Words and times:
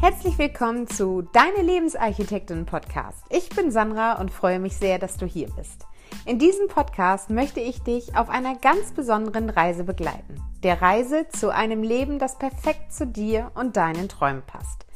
Herzlich 0.00 0.38
willkommen 0.38 0.86
zu 0.86 1.22
Deine 1.22 1.60
Lebensarchitektin 1.60 2.66
Podcast. 2.66 3.24
Ich 3.30 3.48
bin 3.48 3.72
Sandra 3.72 4.20
und 4.20 4.30
freue 4.30 4.60
mich 4.60 4.76
sehr, 4.76 5.00
dass 5.00 5.16
du 5.16 5.26
hier 5.26 5.48
bist. 5.50 5.86
In 6.24 6.38
diesem 6.38 6.68
Podcast 6.68 7.30
möchte 7.30 7.58
ich 7.58 7.82
dich 7.82 8.16
auf 8.16 8.30
einer 8.30 8.54
ganz 8.54 8.92
besonderen 8.92 9.50
Reise 9.50 9.82
begleiten. 9.82 10.40
Der 10.62 10.80
Reise 10.80 11.26
zu 11.30 11.52
einem 11.52 11.82
Leben, 11.82 12.20
das 12.20 12.38
perfekt 12.38 12.92
zu 12.92 13.08
dir 13.08 13.50
und 13.56 13.76
deinen 13.76 14.08
Träumen 14.08 14.42
passt. 14.46 14.86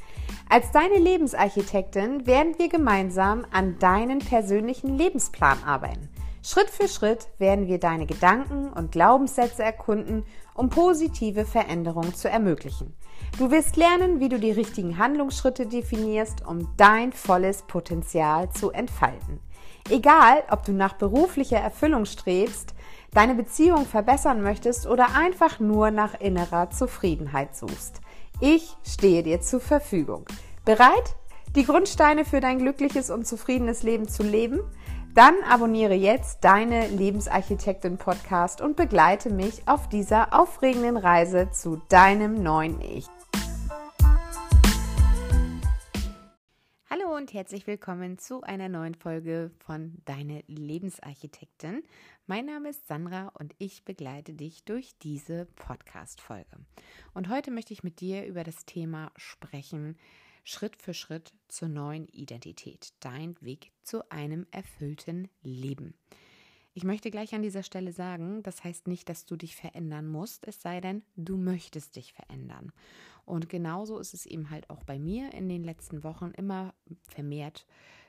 Als 0.48 0.70
deine 0.70 0.98
Lebensarchitektin 0.98 2.28
werden 2.28 2.54
wir 2.58 2.68
gemeinsam 2.68 3.44
an 3.50 3.80
deinen 3.80 4.20
persönlichen 4.20 4.96
Lebensplan 4.96 5.64
arbeiten. 5.66 6.10
Schritt 6.44 6.70
für 6.70 6.86
Schritt 6.86 7.26
werden 7.38 7.66
wir 7.66 7.78
deine 7.78 8.06
Gedanken 8.06 8.72
und 8.72 8.92
Glaubenssätze 8.92 9.64
erkunden, 9.64 10.24
um 10.54 10.68
positive 10.68 11.44
Veränderungen 11.44 12.14
zu 12.14 12.30
ermöglichen. 12.30 12.94
Du 13.38 13.50
wirst 13.50 13.76
lernen, 13.76 14.20
wie 14.20 14.28
du 14.28 14.38
die 14.38 14.52
richtigen 14.52 14.98
Handlungsschritte 14.98 15.66
definierst, 15.66 16.46
um 16.46 16.68
dein 16.76 17.12
volles 17.12 17.62
Potenzial 17.62 18.50
zu 18.50 18.70
entfalten. 18.70 19.40
Egal, 19.90 20.44
ob 20.50 20.64
du 20.64 20.72
nach 20.72 20.92
beruflicher 20.94 21.56
Erfüllung 21.56 22.04
strebst, 22.04 22.74
deine 23.12 23.34
Beziehung 23.34 23.86
verbessern 23.86 24.42
möchtest 24.42 24.86
oder 24.86 25.14
einfach 25.16 25.60
nur 25.60 25.90
nach 25.90 26.20
innerer 26.20 26.70
Zufriedenheit 26.70 27.56
suchst. 27.56 28.00
Ich 28.40 28.76
stehe 28.86 29.22
dir 29.22 29.40
zur 29.40 29.60
Verfügung. 29.60 30.24
Bereit, 30.64 31.16
die 31.56 31.64
Grundsteine 31.64 32.24
für 32.24 32.40
dein 32.40 32.58
glückliches 32.58 33.10
und 33.10 33.26
zufriedenes 33.26 33.82
Leben 33.82 34.08
zu 34.08 34.22
leben? 34.22 34.60
Dann 35.14 35.34
abonniere 35.50 35.94
jetzt 35.94 36.44
deine 36.44 36.86
Lebensarchitektin 36.88 37.98
Podcast 37.98 38.60
und 38.60 38.76
begleite 38.76 39.30
mich 39.30 39.62
auf 39.66 39.88
dieser 39.88 40.38
aufregenden 40.38 40.96
Reise 40.96 41.50
zu 41.50 41.82
deinem 41.88 42.42
neuen 42.42 42.80
Ich. 42.80 43.06
Und 47.22 47.34
herzlich 47.34 47.68
willkommen 47.68 48.18
zu 48.18 48.42
einer 48.42 48.68
neuen 48.68 48.96
Folge 48.96 49.52
von 49.58 49.96
Deine 50.06 50.42
Lebensarchitektin. 50.48 51.84
Mein 52.26 52.46
Name 52.46 52.70
ist 52.70 52.88
Sandra 52.88 53.28
und 53.38 53.54
ich 53.58 53.84
begleite 53.84 54.34
dich 54.34 54.64
durch 54.64 54.98
diese 55.02 55.46
Podcast-Folge. 55.54 56.56
Und 57.14 57.28
heute 57.28 57.52
möchte 57.52 57.74
ich 57.74 57.84
mit 57.84 58.00
dir 58.00 58.26
über 58.26 58.42
das 58.42 58.64
Thema 58.66 59.12
sprechen, 59.14 59.96
Schritt 60.42 60.82
für 60.82 60.94
Schritt 60.94 61.32
zur 61.46 61.68
neuen 61.68 62.08
Identität, 62.08 62.92
dein 62.98 63.36
Weg 63.40 63.70
zu 63.84 64.10
einem 64.10 64.44
erfüllten 64.50 65.28
Leben. 65.44 65.94
Ich 66.74 66.82
möchte 66.82 67.12
gleich 67.12 67.36
an 67.36 67.42
dieser 67.42 67.62
Stelle 67.62 67.92
sagen, 67.92 68.42
das 68.42 68.64
heißt 68.64 68.88
nicht, 68.88 69.08
dass 69.08 69.26
du 69.26 69.36
dich 69.36 69.54
verändern 69.54 70.08
musst, 70.08 70.48
es 70.48 70.60
sei 70.60 70.80
denn, 70.80 71.04
du 71.14 71.36
möchtest 71.36 71.94
dich 71.94 72.14
verändern. 72.14 72.72
Und 73.24 73.48
genauso 73.48 73.98
ist 73.98 74.14
es 74.14 74.26
eben 74.26 74.50
halt 74.50 74.68
auch 74.70 74.84
bei 74.84 74.98
mir 74.98 75.32
in 75.32 75.48
den 75.48 75.64
letzten 75.64 76.02
Wochen 76.04 76.32
immer 76.36 76.74
vermehrt 77.08 77.66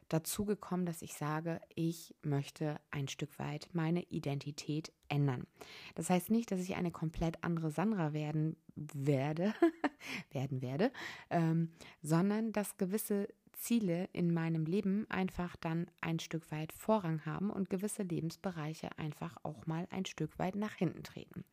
dazu 0.09 0.45
gekommen, 0.45 0.85
dass 0.85 1.01
ich 1.01 1.13
sage, 1.13 1.59
ich 1.75 2.15
möchte 2.21 2.79
ein 2.91 3.07
Stück 3.07 3.39
weit 3.39 3.69
meine 3.73 4.03
Identität 4.03 4.91
ändern. 5.09 5.47
Das 5.95 6.09
heißt 6.09 6.29
nicht, 6.29 6.51
dass 6.51 6.59
ich 6.61 6.75
eine 6.75 6.91
komplett 6.91 7.43
andere 7.43 7.71
Sandra 7.71 8.13
werden 8.13 8.55
werde, 8.75 9.53
werden 10.31 10.61
werde, 10.61 10.91
ähm, 11.29 11.69
sondern 12.01 12.51
dass 12.51 12.77
gewisse 12.77 13.27
Ziele 13.53 14.09
in 14.13 14.33
meinem 14.33 14.65
Leben 14.65 15.05
einfach 15.09 15.55
dann 15.55 15.87
ein 16.01 16.19
Stück 16.19 16.51
weit 16.51 16.73
Vorrang 16.73 17.25
haben 17.25 17.49
und 17.49 17.69
gewisse 17.69 18.03
Lebensbereiche 18.03 18.89
einfach 18.97 19.37
auch 19.43 19.65
mal 19.67 19.87
ein 19.89 20.05
Stück 20.05 20.37
weit 20.37 20.55
nach 20.55 20.73
hinten 20.73 21.03
treten. 21.03 21.45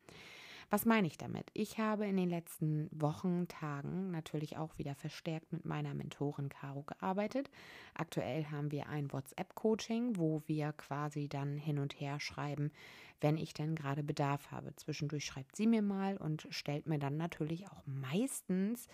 Was 0.73 0.85
meine 0.85 1.05
ich 1.05 1.17
damit? 1.17 1.51
Ich 1.53 1.79
habe 1.79 2.07
in 2.07 2.15
den 2.15 2.29
letzten 2.29 2.87
Wochen, 2.93 3.49
Tagen 3.49 4.09
natürlich 4.09 4.55
auch 4.55 4.77
wieder 4.77 4.95
verstärkt 4.95 5.51
mit 5.51 5.65
meiner 5.65 5.93
Mentorin 5.93 6.47
Caro 6.47 6.83
gearbeitet. 6.83 7.51
Aktuell 7.93 8.45
haben 8.45 8.71
wir 8.71 8.87
ein 8.87 9.11
WhatsApp-Coaching, 9.11 10.15
wo 10.15 10.43
wir 10.45 10.71
quasi 10.71 11.27
dann 11.27 11.57
hin 11.57 11.77
und 11.77 11.99
her 11.99 12.21
schreiben, 12.21 12.71
wenn 13.19 13.35
ich 13.35 13.53
denn 13.53 13.75
gerade 13.75 14.01
Bedarf 14.01 14.49
habe. 14.49 14.73
Zwischendurch 14.77 15.25
schreibt 15.25 15.57
sie 15.57 15.67
mir 15.67 15.81
mal 15.81 16.15
und 16.15 16.47
stellt 16.51 16.87
mir 16.87 16.99
dann 16.99 17.17
natürlich 17.17 17.67
auch 17.67 17.83
meistens 17.85 18.87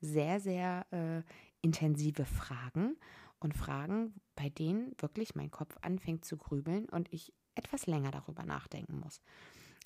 sehr, 0.00 0.38
sehr 0.38 0.86
äh, 0.92 1.22
intensive 1.62 2.26
Fragen 2.26 2.96
und 3.40 3.56
Fragen, 3.56 4.14
bei 4.36 4.50
denen 4.50 4.94
wirklich 4.98 5.34
mein 5.34 5.50
Kopf 5.50 5.76
anfängt 5.82 6.24
zu 6.24 6.36
grübeln 6.36 6.88
und 6.88 7.12
ich 7.12 7.32
etwas 7.56 7.88
länger 7.88 8.12
darüber 8.12 8.44
nachdenken 8.44 9.00
muss. 9.00 9.20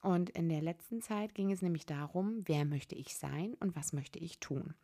Und 0.01 0.31
in 0.31 0.49
der 0.49 0.63
letzten 0.63 1.03
Zeit 1.03 1.35
ging 1.35 1.51
es 1.51 1.63
nämlich 1.63 1.87
darum, 1.87 2.43
wer 2.45 2.65
möchte 2.65 2.95
ich 2.95 3.17
sein 3.17 3.55
und 3.61 3.75
was 3.75 3.93
möchte 3.93 4.19
ich 4.19 4.39
tun. 4.39 4.75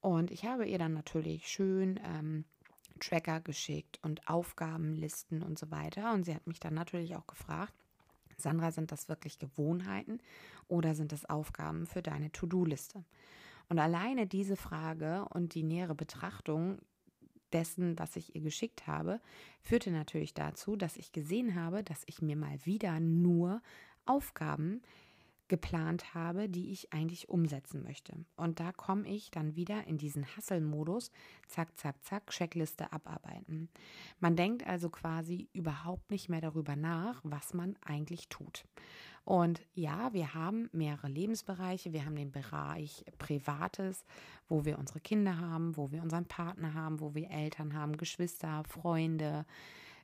Und 0.00 0.30
ich 0.30 0.44
habe 0.44 0.66
ihr 0.66 0.78
dann 0.78 0.94
natürlich 0.94 1.48
schön 1.48 1.98
ähm, 2.04 2.44
Tracker 3.00 3.40
geschickt 3.40 3.98
und 4.02 4.28
Aufgabenlisten 4.28 5.42
und 5.42 5.58
so 5.58 5.70
weiter. 5.70 6.12
Und 6.12 6.24
sie 6.24 6.34
hat 6.34 6.46
mich 6.46 6.60
dann 6.60 6.74
natürlich 6.74 7.16
auch 7.16 7.26
gefragt, 7.26 7.72
Sandra, 8.36 8.72
sind 8.72 8.92
das 8.92 9.08
wirklich 9.08 9.38
Gewohnheiten 9.38 10.20
oder 10.68 10.94
sind 10.94 11.12
das 11.12 11.24
Aufgaben 11.28 11.86
für 11.86 12.02
deine 12.02 12.32
To-Do-Liste? 12.32 13.04
Und 13.68 13.78
alleine 13.78 14.26
diese 14.26 14.56
Frage 14.56 15.24
und 15.30 15.54
die 15.54 15.62
nähere 15.62 15.94
Betrachtung 15.94 16.78
dessen, 17.52 17.98
was 17.98 18.16
ich 18.16 18.34
ihr 18.34 18.42
geschickt 18.42 18.86
habe, 18.86 19.20
führte 19.60 19.90
natürlich 19.90 20.34
dazu, 20.34 20.76
dass 20.76 20.96
ich 20.96 21.12
gesehen 21.12 21.54
habe, 21.54 21.82
dass 21.82 22.02
ich 22.06 22.22
mir 22.22 22.36
mal 22.36 22.58
wieder 22.64 22.98
nur 22.98 23.62
Aufgaben 24.06 24.82
geplant 25.52 26.14
habe, 26.14 26.48
die 26.48 26.70
ich 26.70 26.94
eigentlich 26.94 27.28
umsetzen 27.28 27.82
möchte. 27.82 28.14
Und 28.36 28.58
da 28.58 28.72
komme 28.72 29.06
ich 29.06 29.30
dann 29.30 29.54
wieder 29.54 29.86
in 29.86 29.98
diesen 29.98 30.24
Hasselmodus, 30.24 31.10
zack, 31.46 31.78
zack, 31.78 32.02
zack, 32.02 32.30
Checkliste 32.30 32.90
abarbeiten. 32.90 33.68
Man 34.18 34.34
denkt 34.34 34.66
also 34.66 34.88
quasi 34.88 35.50
überhaupt 35.52 36.10
nicht 36.10 36.30
mehr 36.30 36.40
darüber 36.40 36.74
nach, 36.74 37.20
was 37.22 37.52
man 37.52 37.76
eigentlich 37.84 38.30
tut. 38.30 38.64
Und 39.24 39.60
ja, 39.74 40.14
wir 40.14 40.32
haben 40.32 40.70
mehrere 40.72 41.08
Lebensbereiche. 41.08 41.92
Wir 41.92 42.06
haben 42.06 42.16
den 42.16 42.32
Bereich 42.32 43.04
Privates, 43.18 44.06
wo 44.48 44.64
wir 44.64 44.78
unsere 44.78 45.00
Kinder 45.00 45.38
haben, 45.38 45.76
wo 45.76 45.92
wir 45.92 46.02
unseren 46.02 46.24
Partner 46.24 46.72
haben, 46.72 46.98
wo 46.98 47.14
wir 47.14 47.30
Eltern 47.30 47.74
haben, 47.74 47.98
Geschwister, 47.98 48.64
Freunde, 48.64 49.44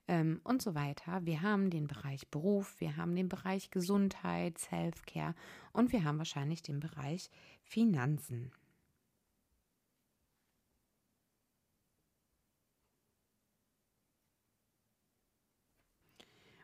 ähm, 0.08 0.40
und 0.44 0.62
so 0.62 0.74
weiter. 0.74 1.24
Wir 1.24 1.42
haben 1.42 1.70
den 1.70 1.86
Bereich 1.86 2.28
Beruf, 2.28 2.74
wir 2.80 2.96
haben 2.96 3.14
den 3.14 3.28
Bereich 3.28 3.70
Gesundheit, 3.70 4.58
Self-Care 4.58 5.34
und 5.72 5.92
wir 5.92 6.04
haben 6.04 6.18
wahrscheinlich 6.18 6.62
den 6.62 6.80
Bereich 6.80 7.30
Finanzen. 7.62 8.50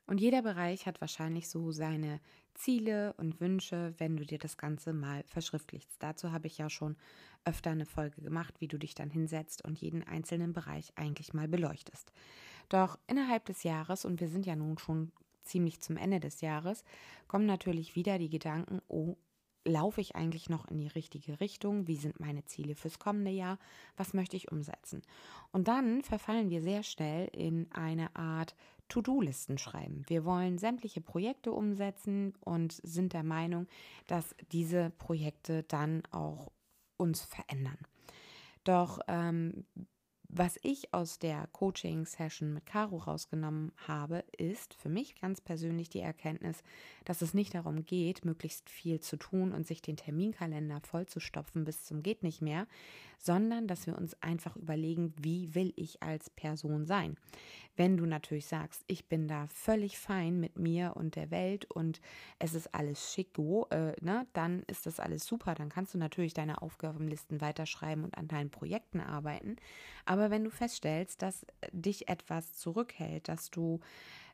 Und 0.06 0.20
jeder 0.20 0.42
Bereich 0.42 0.86
hat 0.86 1.00
wahrscheinlich 1.00 1.48
so 1.48 1.72
seine 1.72 2.20
Ziele 2.54 3.14
und 3.14 3.40
Wünsche, 3.40 3.94
wenn 3.98 4.16
du 4.16 4.26
dir 4.26 4.38
das 4.38 4.58
Ganze 4.58 4.92
mal 4.92 5.24
verschriftlichst. 5.26 5.90
Dazu 5.98 6.30
habe 6.30 6.46
ich 6.46 6.58
ja 6.58 6.68
schon 6.68 6.96
öfter 7.44 7.70
eine 7.70 7.86
Folge 7.86 8.20
gemacht, 8.20 8.54
wie 8.60 8.68
du 8.68 8.78
dich 8.78 8.94
dann 8.94 9.10
hinsetzt 9.10 9.64
und 9.64 9.78
jeden 9.80 10.02
einzelnen 10.02 10.52
Bereich 10.52 10.92
eigentlich 10.96 11.32
mal 11.32 11.48
beleuchtest. 11.48 12.12
Doch 12.68 12.98
innerhalb 13.06 13.44
des 13.44 13.62
Jahres, 13.62 14.04
und 14.04 14.20
wir 14.20 14.28
sind 14.28 14.46
ja 14.46 14.56
nun 14.56 14.78
schon 14.78 15.12
ziemlich 15.42 15.80
zum 15.80 15.96
Ende 15.96 16.20
des 16.20 16.40
Jahres, 16.40 16.84
kommen 17.28 17.46
natürlich 17.46 17.96
wieder 17.96 18.18
die 18.18 18.30
Gedanken, 18.30 18.80
oh, 18.88 19.16
laufe 19.66 20.00
ich 20.00 20.14
eigentlich 20.14 20.50
noch 20.50 20.66
in 20.66 20.78
die 20.78 20.88
richtige 20.88 21.40
Richtung? 21.40 21.86
Wie 21.86 21.96
sind 21.96 22.20
meine 22.20 22.44
Ziele 22.44 22.74
fürs 22.74 22.98
kommende 22.98 23.30
Jahr? 23.30 23.58
Was 23.96 24.12
möchte 24.12 24.36
ich 24.36 24.52
umsetzen? 24.52 25.02
Und 25.52 25.68
dann 25.68 26.02
verfallen 26.02 26.50
wir 26.50 26.62
sehr 26.62 26.82
schnell 26.82 27.28
in 27.32 27.70
eine 27.72 28.14
Art 28.14 28.54
To-Do-Listen 28.88 29.56
schreiben. 29.56 30.02
Wir 30.06 30.24
wollen 30.24 30.58
sämtliche 30.58 31.00
Projekte 31.00 31.52
umsetzen 31.52 32.34
und 32.40 32.72
sind 32.82 33.14
der 33.14 33.22
Meinung, 33.22 33.66
dass 34.06 34.34
diese 34.52 34.90
Projekte 34.98 35.62
dann 35.62 36.02
auch 36.10 36.52
uns 36.98 37.22
verändern. 37.22 37.78
Doch 38.64 39.00
ähm, 39.08 39.64
was 40.36 40.58
ich 40.62 40.92
aus 40.92 41.20
der 41.20 41.46
Coaching-Session 41.52 42.54
mit 42.54 42.66
Caro 42.66 42.96
rausgenommen 42.96 43.70
habe, 43.86 44.24
ist 44.36 44.74
für 44.74 44.88
mich 44.88 45.14
ganz 45.20 45.40
persönlich 45.40 45.88
die 45.88 46.00
Erkenntnis, 46.00 46.64
dass 47.04 47.22
es 47.22 47.34
nicht 47.34 47.54
darum 47.54 47.84
geht, 47.84 48.24
möglichst 48.24 48.68
viel 48.68 48.98
zu 48.98 49.16
tun 49.16 49.52
und 49.52 49.64
sich 49.64 49.80
den 49.80 49.96
Terminkalender 49.96 50.80
vollzustopfen 50.80 51.64
bis 51.64 51.84
zum 51.84 52.02
geht 52.02 52.24
nicht 52.24 52.42
mehr, 52.42 52.66
sondern 53.24 53.66
dass 53.66 53.86
wir 53.86 53.96
uns 53.96 54.14
einfach 54.22 54.54
überlegen, 54.56 55.14
wie 55.18 55.54
will 55.54 55.72
ich 55.76 56.02
als 56.02 56.28
Person 56.30 56.86
sein. 56.86 57.16
Wenn 57.76 57.96
du 57.96 58.06
natürlich 58.06 58.46
sagst, 58.46 58.84
ich 58.86 59.08
bin 59.08 59.26
da 59.26 59.46
völlig 59.48 59.98
fein 59.98 60.38
mit 60.38 60.58
mir 60.58 60.92
und 60.94 61.16
der 61.16 61.30
Welt 61.30 61.64
und 61.64 62.00
es 62.38 62.54
ist 62.54 62.72
alles 62.74 63.12
schicko, 63.12 63.66
äh, 63.70 63.94
ne, 64.00 64.26
dann 64.32 64.62
ist 64.68 64.86
das 64.86 65.00
alles 65.00 65.26
super. 65.26 65.54
Dann 65.54 65.70
kannst 65.70 65.94
du 65.94 65.98
natürlich 65.98 66.34
deine 66.34 66.62
Aufgabenlisten 66.62 67.40
weiterschreiben 67.40 68.04
und 68.04 68.16
an 68.16 68.28
deinen 68.28 68.50
Projekten 68.50 69.00
arbeiten. 69.00 69.56
Aber 70.04 70.30
wenn 70.30 70.44
du 70.44 70.50
feststellst, 70.50 71.22
dass 71.22 71.46
dich 71.72 72.08
etwas 72.08 72.52
zurückhält, 72.52 73.28
dass 73.28 73.50
du 73.50 73.80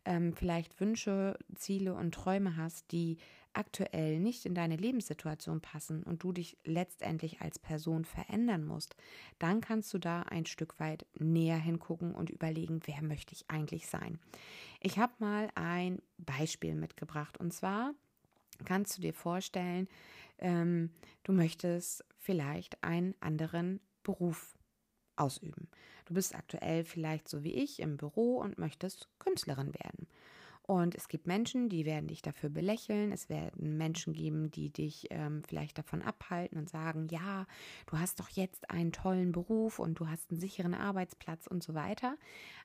ähm, 0.04 0.34
vielleicht 0.34 0.80
Wünsche, 0.80 1.38
Ziele 1.54 1.94
und 1.94 2.12
Träume 2.12 2.56
hast, 2.56 2.92
die 2.92 3.18
aktuell 3.52 4.20
nicht 4.20 4.46
in 4.46 4.54
deine 4.54 4.76
Lebenssituation 4.76 5.60
passen 5.60 6.02
und 6.02 6.22
du 6.22 6.32
dich 6.32 6.56
letztendlich 6.64 7.40
als 7.40 7.58
Person 7.58 8.04
verändern 8.04 8.64
musst, 8.64 8.96
dann 9.38 9.60
kannst 9.60 9.92
du 9.92 9.98
da 9.98 10.22
ein 10.22 10.46
Stück 10.46 10.78
weit 10.78 11.06
näher 11.18 11.58
hingucken 11.58 12.14
und 12.14 12.30
überlegen, 12.30 12.80
wer 12.84 13.02
möchte 13.02 13.34
ich 13.34 13.44
eigentlich 13.48 13.88
sein. 13.88 14.18
Ich 14.80 14.98
habe 14.98 15.12
mal 15.18 15.48
ein 15.54 16.00
Beispiel 16.18 16.74
mitgebracht 16.74 17.38
und 17.38 17.52
zwar 17.52 17.94
kannst 18.64 18.96
du 18.96 19.02
dir 19.02 19.14
vorstellen, 19.14 19.88
ähm, 20.38 20.90
du 21.22 21.32
möchtest 21.32 22.04
vielleicht 22.18 22.82
einen 22.82 23.14
anderen 23.20 23.80
Beruf 24.02 24.56
ausüben. 25.16 25.68
Du 26.06 26.14
bist 26.14 26.34
aktuell 26.34 26.84
vielleicht 26.84 27.28
so 27.28 27.44
wie 27.44 27.54
ich 27.54 27.80
im 27.80 27.96
Büro 27.96 28.38
und 28.38 28.58
möchtest 28.58 29.08
Künstlerin 29.18 29.74
werden. 29.74 30.08
Und 30.70 30.94
es 30.94 31.08
gibt 31.08 31.26
Menschen, 31.26 31.68
die 31.68 31.84
werden 31.84 32.06
dich 32.06 32.22
dafür 32.22 32.48
belächeln. 32.48 33.10
Es 33.10 33.28
werden 33.28 33.76
Menschen 33.76 34.12
geben, 34.12 34.52
die 34.52 34.70
dich 34.70 35.08
ähm, 35.10 35.42
vielleicht 35.48 35.76
davon 35.76 36.00
abhalten 36.00 36.56
und 36.56 36.70
sagen, 36.70 37.08
ja, 37.10 37.48
du 37.86 37.98
hast 37.98 38.20
doch 38.20 38.28
jetzt 38.28 38.70
einen 38.70 38.92
tollen 38.92 39.32
Beruf 39.32 39.80
und 39.80 39.98
du 39.98 40.06
hast 40.06 40.30
einen 40.30 40.38
sicheren 40.38 40.74
Arbeitsplatz 40.74 41.48
und 41.48 41.64
so 41.64 41.74
weiter. 41.74 42.14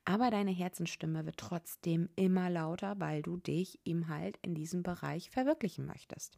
Aber 0.05 0.29
deine 0.29 0.51
Herzensstimme 0.51 1.25
wird 1.25 1.37
trotzdem 1.37 2.07
immer 2.15 2.51
lauter, 2.51 2.93
weil 2.99 3.23
du 3.23 3.37
dich 3.37 3.79
ihm 3.85 4.07
halt 4.07 4.37
in 4.43 4.53
diesem 4.53 4.83
Bereich 4.83 5.31
verwirklichen 5.31 5.87
möchtest. 5.87 6.37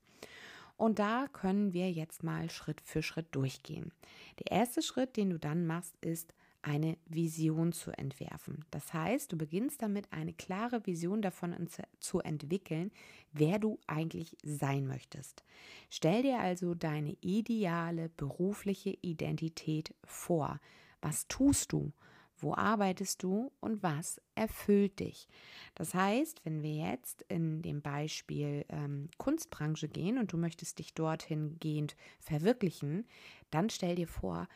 Und 0.77 0.99
da 0.99 1.27
können 1.33 1.73
wir 1.73 1.91
jetzt 1.91 2.23
mal 2.23 2.49
Schritt 2.49 2.79
für 2.79 3.03
Schritt 3.03 3.27
durchgehen. 3.35 3.91
Der 4.39 4.53
erste 4.53 4.81
Schritt, 4.81 5.17
den 5.17 5.31
du 5.31 5.37
dann 5.37 5.67
machst, 5.67 5.97
ist 5.99 6.33
eine 6.67 6.97
Vision 7.05 7.71
zu 7.71 7.91
entwerfen. 7.91 8.65
Das 8.71 8.93
heißt, 8.93 9.31
du 9.31 9.37
beginnst 9.37 9.81
damit, 9.81 10.11
eine 10.11 10.33
klare 10.33 10.85
Vision 10.85 11.21
davon 11.21 11.55
zu 11.99 12.19
entwickeln, 12.19 12.91
wer 13.31 13.57
du 13.57 13.79
eigentlich 13.87 14.35
sein 14.43 14.85
möchtest. 14.85 15.45
Stell 15.89 16.23
dir 16.23 16.39
also 16.39 16.75
deine 16.75 17.15
ideale 17.21 18.09
berufliche 18.09 18.97
Identität 19.01 19.95
vor. 20.03 20.59
Was 21.01 21.29
tust 21.29 21.71
du? 21.71 21.93
Wo 22.39 22.53
arbeitest 22.53 23.23
du 23.23 23.51
und 23.61 23.81
was 23.81 24.21
erfüllt 24.35 24.99
dich? 24.99 25.29
Das 25.73 25.93
heißt, 25.93 26.43
wenn 26.43 26.61
wir 26.61 26.75
jetzt 26.91 27.23
in 27.29 27.61
dem 27.61 27.81
Beispiel 27.81 28.65
ähm, 28.67 29.09
Kunstbranche 29.17 29.87
gehen 29.87 30.19
und 30.19 30.33
du 30.33 30.37
möchtest 30.37 30.79
dich 30.79 30.93
dorthin 30.93 31.57
gehend 31.59 31.95
verwirklichen, 32.19 33.07
dann 33.51 33.69
stell 33.69 33.95
dir 33.95 34.07
vor, 34.07 34.47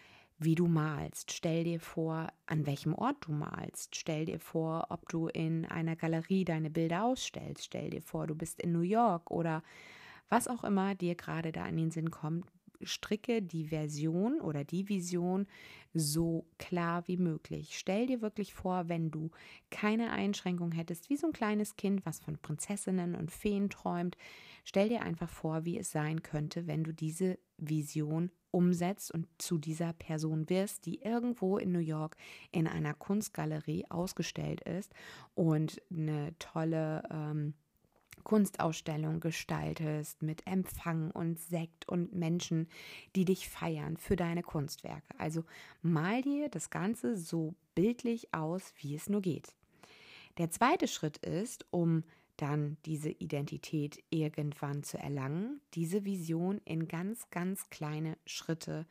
wie 0.44 0.56
du 0.56 0.68
malst. 0.68 1.32
Stell 1.32 1.64
dir 1.64 1.80
vor, 1.80 2.28
an 2.48 2.66
welchem 2.66 2.94
Ort 2.94 3.18
du 3.28 3.32
malst. 3.32 3.96
Stell 3.96 4.26
dir 4.26 4.40
vor, 4.40 4.88
ob 4.90 5.08
du 5.10 5.28
in 5.28 5.66
einer 5.66 5.96
Galerie 5.96 6.46
deine 6.46 6.70
Bilder 6.70 7.04
ausstellst. 7.04 7.66
Stell 7.66 7.92
dir 7.92 8.02
vor, 8.02 8.28
du 8.28 8.36
bist 8.36 8.60
in 8.60 8.72
New 8.72 8.82
York 8.82 9.30
oder 9.30 9.64
was 10.30 10.48
auch 10.48 10.64
immer 10.64 10.96
dir 10.96 11.16
gerade 11.16 11.52
da 11.52 11.66
in 11.68 11.78
den 11.78 11.92
Sinn 11.92 12.10
kommt 12.10 12.48
stricke 12.84 13.42
die 13.42 13.66
Version 13.66 14.40
oder 14.42 14.64
die 14.64 14.90
Vision 14.90 15.48
so 15.94 16.46
klar 16.58 17.08
wie 17.08 17.18
möglich. 17.18 17.78
Stell 17.78 18.08
dir 18.08 18.22
wirklich 18.22 18.54
vor, 18.54 18.88
wenn 18.90 19.12
du 19.12 19.32
keine 19.70 20.12
Einschränkung 20.12 20.72
hättest, 20.72 21.10
wie 21.10 21.18
so 21.18 21.28
ein 21.28 21.34
kleines 21.34 21.76
Kind, 21.76 22.06
was 22.06 22.20
von 22.20 22.38
Prinzessinnen 22.38 23.16
und 23.16 23.32
Feen 23.32 23.70
träumt. 23.70 24.18
Stell 24.64 24.90
dir 24.90 25.02
einfach 25.02 25.30
vor, 25.30 25.66
wie 25.66 25.78
es 25.78 25.92
sein 25.92 26.22
könnte, 26.24 26.68
wenn 26.68 26.84
du 26.84 26.94
diese 26.94 27.38
Vision 27.58 28.32
umsetzt 28.52 29.12
und 29.12 29.28
zu 29.38 29.58
dieser 29.58 29.94
Person 29.94 30.50
wirst, 30.50 30.86
die 30.86 31.02
irgendwo 31.02 31.58
in 31.58 31.72
New 31.72 31.80
York 31.80 32.18
in 32.52 32.68
einer 32.68 32.94
Kunstgalerie 32.94 33.86
ausgestellt 33.90 34.62
ist 34.62 34.94
und 35.36 35.82
eine 35.90 36.38
tolle 36.40 37.04
ähm, 37.10 37.54
Kunstausstellung 38.24 39.20
gestaltest 39.20 40.22
mit 40.22 40.46
Empfang 40.46 41.12
und 41.12 41.40
Sekt 41.40 41.88
und 41.88 42.14
Menschen, 42.14 42.68
die 43.16 43.26
dich 43.26 43.50
feiern 43.50 43.98
für 43.98 44.16
deine 44.16 44.44
Kunstwerke. 44.44 45.14
Also 45.18 45.44
mal 45.82 46.22
dir 46.22 46.50
das 46.50 46.70
Ganze 46.70 47.18
so 47.18 47.56
bildlich 47.76 48.34
aus, 48.34 48.74
wie 48.78 48.96
es 48.96 49.10
nur 49.10 49.22
geht. 49.22 49.56
Der 50.38 50.50
zweite 50.50 50.88
Schritt 50.88 51.18
ist, 51.18 51.66
um 51.72 52.04
dann 52.38 52.78
diese 52.86 53.10
Identität 53.10 54.04
irgendwann 54.10 54.84
zu 54.84 54.98
erlangen, 54.98 55.62
diese 55.74 56.06
Vision 56.06 56.60
in 56.66 56.88
ganz, 56.88 57.30
ganz 57.30 57.70
kleine 57.70 58.18
Schritte 58.26 58.86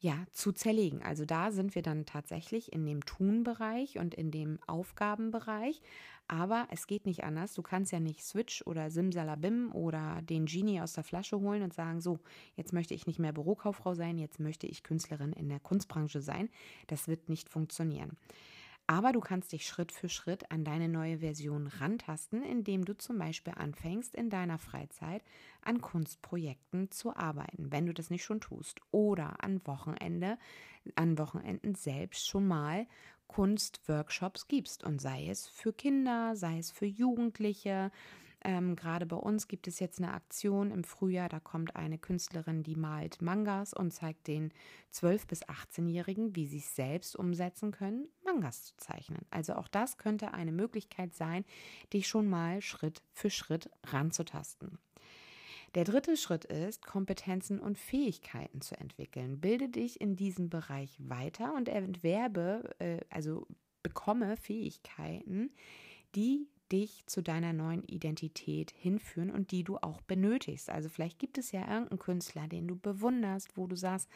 ja, 0.00 0.24
zu 0.32 0.52
zerlegen. 0.52 1.02
Also 1.02 1.26
da 1.26 1.52
sind 1.52 1.74
wir 1.74 1.82
dann 1.82 2.06
tatsächlich 2.06 2.72
in 2.72 2.86
dem 2.86 3.04
Tun-Bereich 3.04 3.98
und 3.98 4.14
in 4.14 4.30
dem 4.30 4.58
Aufgabenbereich. 4.66 5.82
Aber 6.26 6.68
es 6.70 6.86
geht 6.86 7.06
nicht 7.06 7.22
anders. 7.24 7.54
Du 7.54 7.62
kannst 7.62 7.92
ja 7.92 8.00
nicht 8.00 8.24
Switch 8.24 8.62
oder 8.66 8.90
Simsalabim 8.90 9.72
oder 9.72 10.22
den 10.22 10.46
Genie 10.46 10.80
aus 10.80 10.94
der 10.94 11.04
Flasche 11.04 11.38
holen 11.40 11.62
und 11.62 11.74
sagen, 11.74 12.00
so, 12.00 12.18
jetzt 12.56 12.72
möchte 12.72 12.94
ich 12.94 13.06
nicht 13.06 13.18
mehr 13.18 13.32
Bürokauffrau 13.32 13.94
sein, 13.94 14.16
jetzt 14.16 14.40
möchte 14.40 14.66
ich 14.66 14.82
Künstlerin 14.82 15.32
in 15.34 15.48
der 15.48 15.60
Kunstbranche 15.60 16.22
sein. 16.22 16.48
Das 16.86 17.06
wird 17.06 17.28
nicht 17.28 17.50
funktionieren. 17.50 18.16
Aber 18.90 19.12
du 19.12 19.20
kannst 19.20 19.52
dich 19.52 19.68
Schritt 19.68 19.92
für 19.92 20.08
Schritt 20.08 20.50
an 20.50 20.64
deine 20.64 20.88
neue 20.88 21.18
Version 21.18 21.68
rantasten, 21.68 22.42
indem 22.42 22.84
du 22.84 22.98
zum 22.98 23.18
Beispiel 23.18 23.52
anfängst, 23.56 24.16
in 24.16 24.30
deiner 24.30 24.58
Freizeit 24.58 25.22
an 25.62 25.80
Kunstprojekten 25.80 26.90
zu 26.90 27.14
arbeiten, 27.14 27.70
wenn 27.70 27.86
du 27.86 27.94
das 27.94 28.10
nicht 28.10 28.24
schon 28.24 28.40
tust. 28.40 28.80
Oder 28.90 29.44
an 29.44 29.64
Wochenende, 29.64 30.38
an 30.96 31.18
Wochenenden 31.18 31.76
selbst 31.76 32.26
schon 32.26 32.48
mal 32.48 32.88
Kunstworkshops 33.28 34.48
gibst. 34.48 34.82
Und 34.82 35.00
sei 35.00 35.28
es 35.28 35.46
für 35.46 35.72
Kinder, 35.72 36.34
sei 36.34 36.58
es 36.58 36.72
für 36.72 36.86
Jugendliche. 36.86 37.92
Ähm, 38.42 38.74
Gerade 38.76 39.06
bei 39.06 39.16
uns 39.16 39.48
gibt 39.48 39.68
es 39.68 39.80
jetzt 39.80 39.98
eine 39.98 40.12
Aktion 40.12 40.70
im 40.70 40.84
Frühjahr, 40.84 41.28
da 41.28 41.40
kommt 41.40 41.76
eine 41.76 41.98
Künstlerin, 41.98 42.62
die 42.62 42.74
malt 42.74 43.20
Mangas 43.20 43.74
und 43.74 43.92
zeigt 43.92 44.26
den 44.28 44.52
12- 44.92 45.26
bis 45.26 45.44
18-Jährigen, 45.44 46.34
wie 46.36 46.46
sie 46.46 46.58
es 46.58 46.74
selbst 46.74 47.16
umsetzen 47.16 47.70
können, 47.70 48.08
Mangas 48.24 48.64
zu 48.64 48.76
zeichnen. 48.76 49.26
Also 49.30 49.54
auch 49.54 49.68
das 49.68 49.98
könnte 49.98 50.32
eine 50.32 50.52
Möglichkeit 50.52 51.14
sein, 51.14 51.44
dich 51.92 52.08
schon 52.08 52.28
mal 52.28 52.62
Schritt 52.62 53.02
für 53.12 53.30
Schritt 53.30 53.70
ranzutasten. 53.84 54.78
Der 55.74 55.84
dritte 55.84 56.16
Schritt 56.16 56.46
ist, 56.46 56.84
Kompetenzen 56.84 57.60
und 57.60 57.78
Fähigkeiten 57.78 58.60
zu 58.60 58.76
entwickeln. 58.80 59.40
Bilde 59.40 59.68
dich 59.68 60.00
in 60.00 60.16
diesem 60.16 60.50
Bereich 60.50 60.96
weiter 60.98 61.54
und 61.54 61.68
entwerbe, 61.68 62.74
äh, 62.80 63.00
also 63.08 63.46
bekomme 63.82 64.36
Fähigkeiten, 64.36 65.52
die 66.16 66.48
dich 66.72 67.04
zu 67.06 67.22
deiner 67.22 67.52
neuen 67.52 67.82
Identität 67.84 68.72
hinführen 68.76 69.30
und 69.30 69.50
die 69.50 69.64
du 69.64 69.78
auch 69.78 70.00
benötigst. 70.02 70.70
Also 70.70 70.88
vielleicht 70.88 71.18
gibt 71.18 71.38
es 71.38 71.52
ja 71.52 71.60
irgendeinen 71.60 71.98
Künstler, 71.98 72.48
den 72.48 72.68
du 72.68 72.76
bewunderst, 72.76 73.56
wo 73.56 73.66
du 73.66 73.76
sagst, 73.76 74.08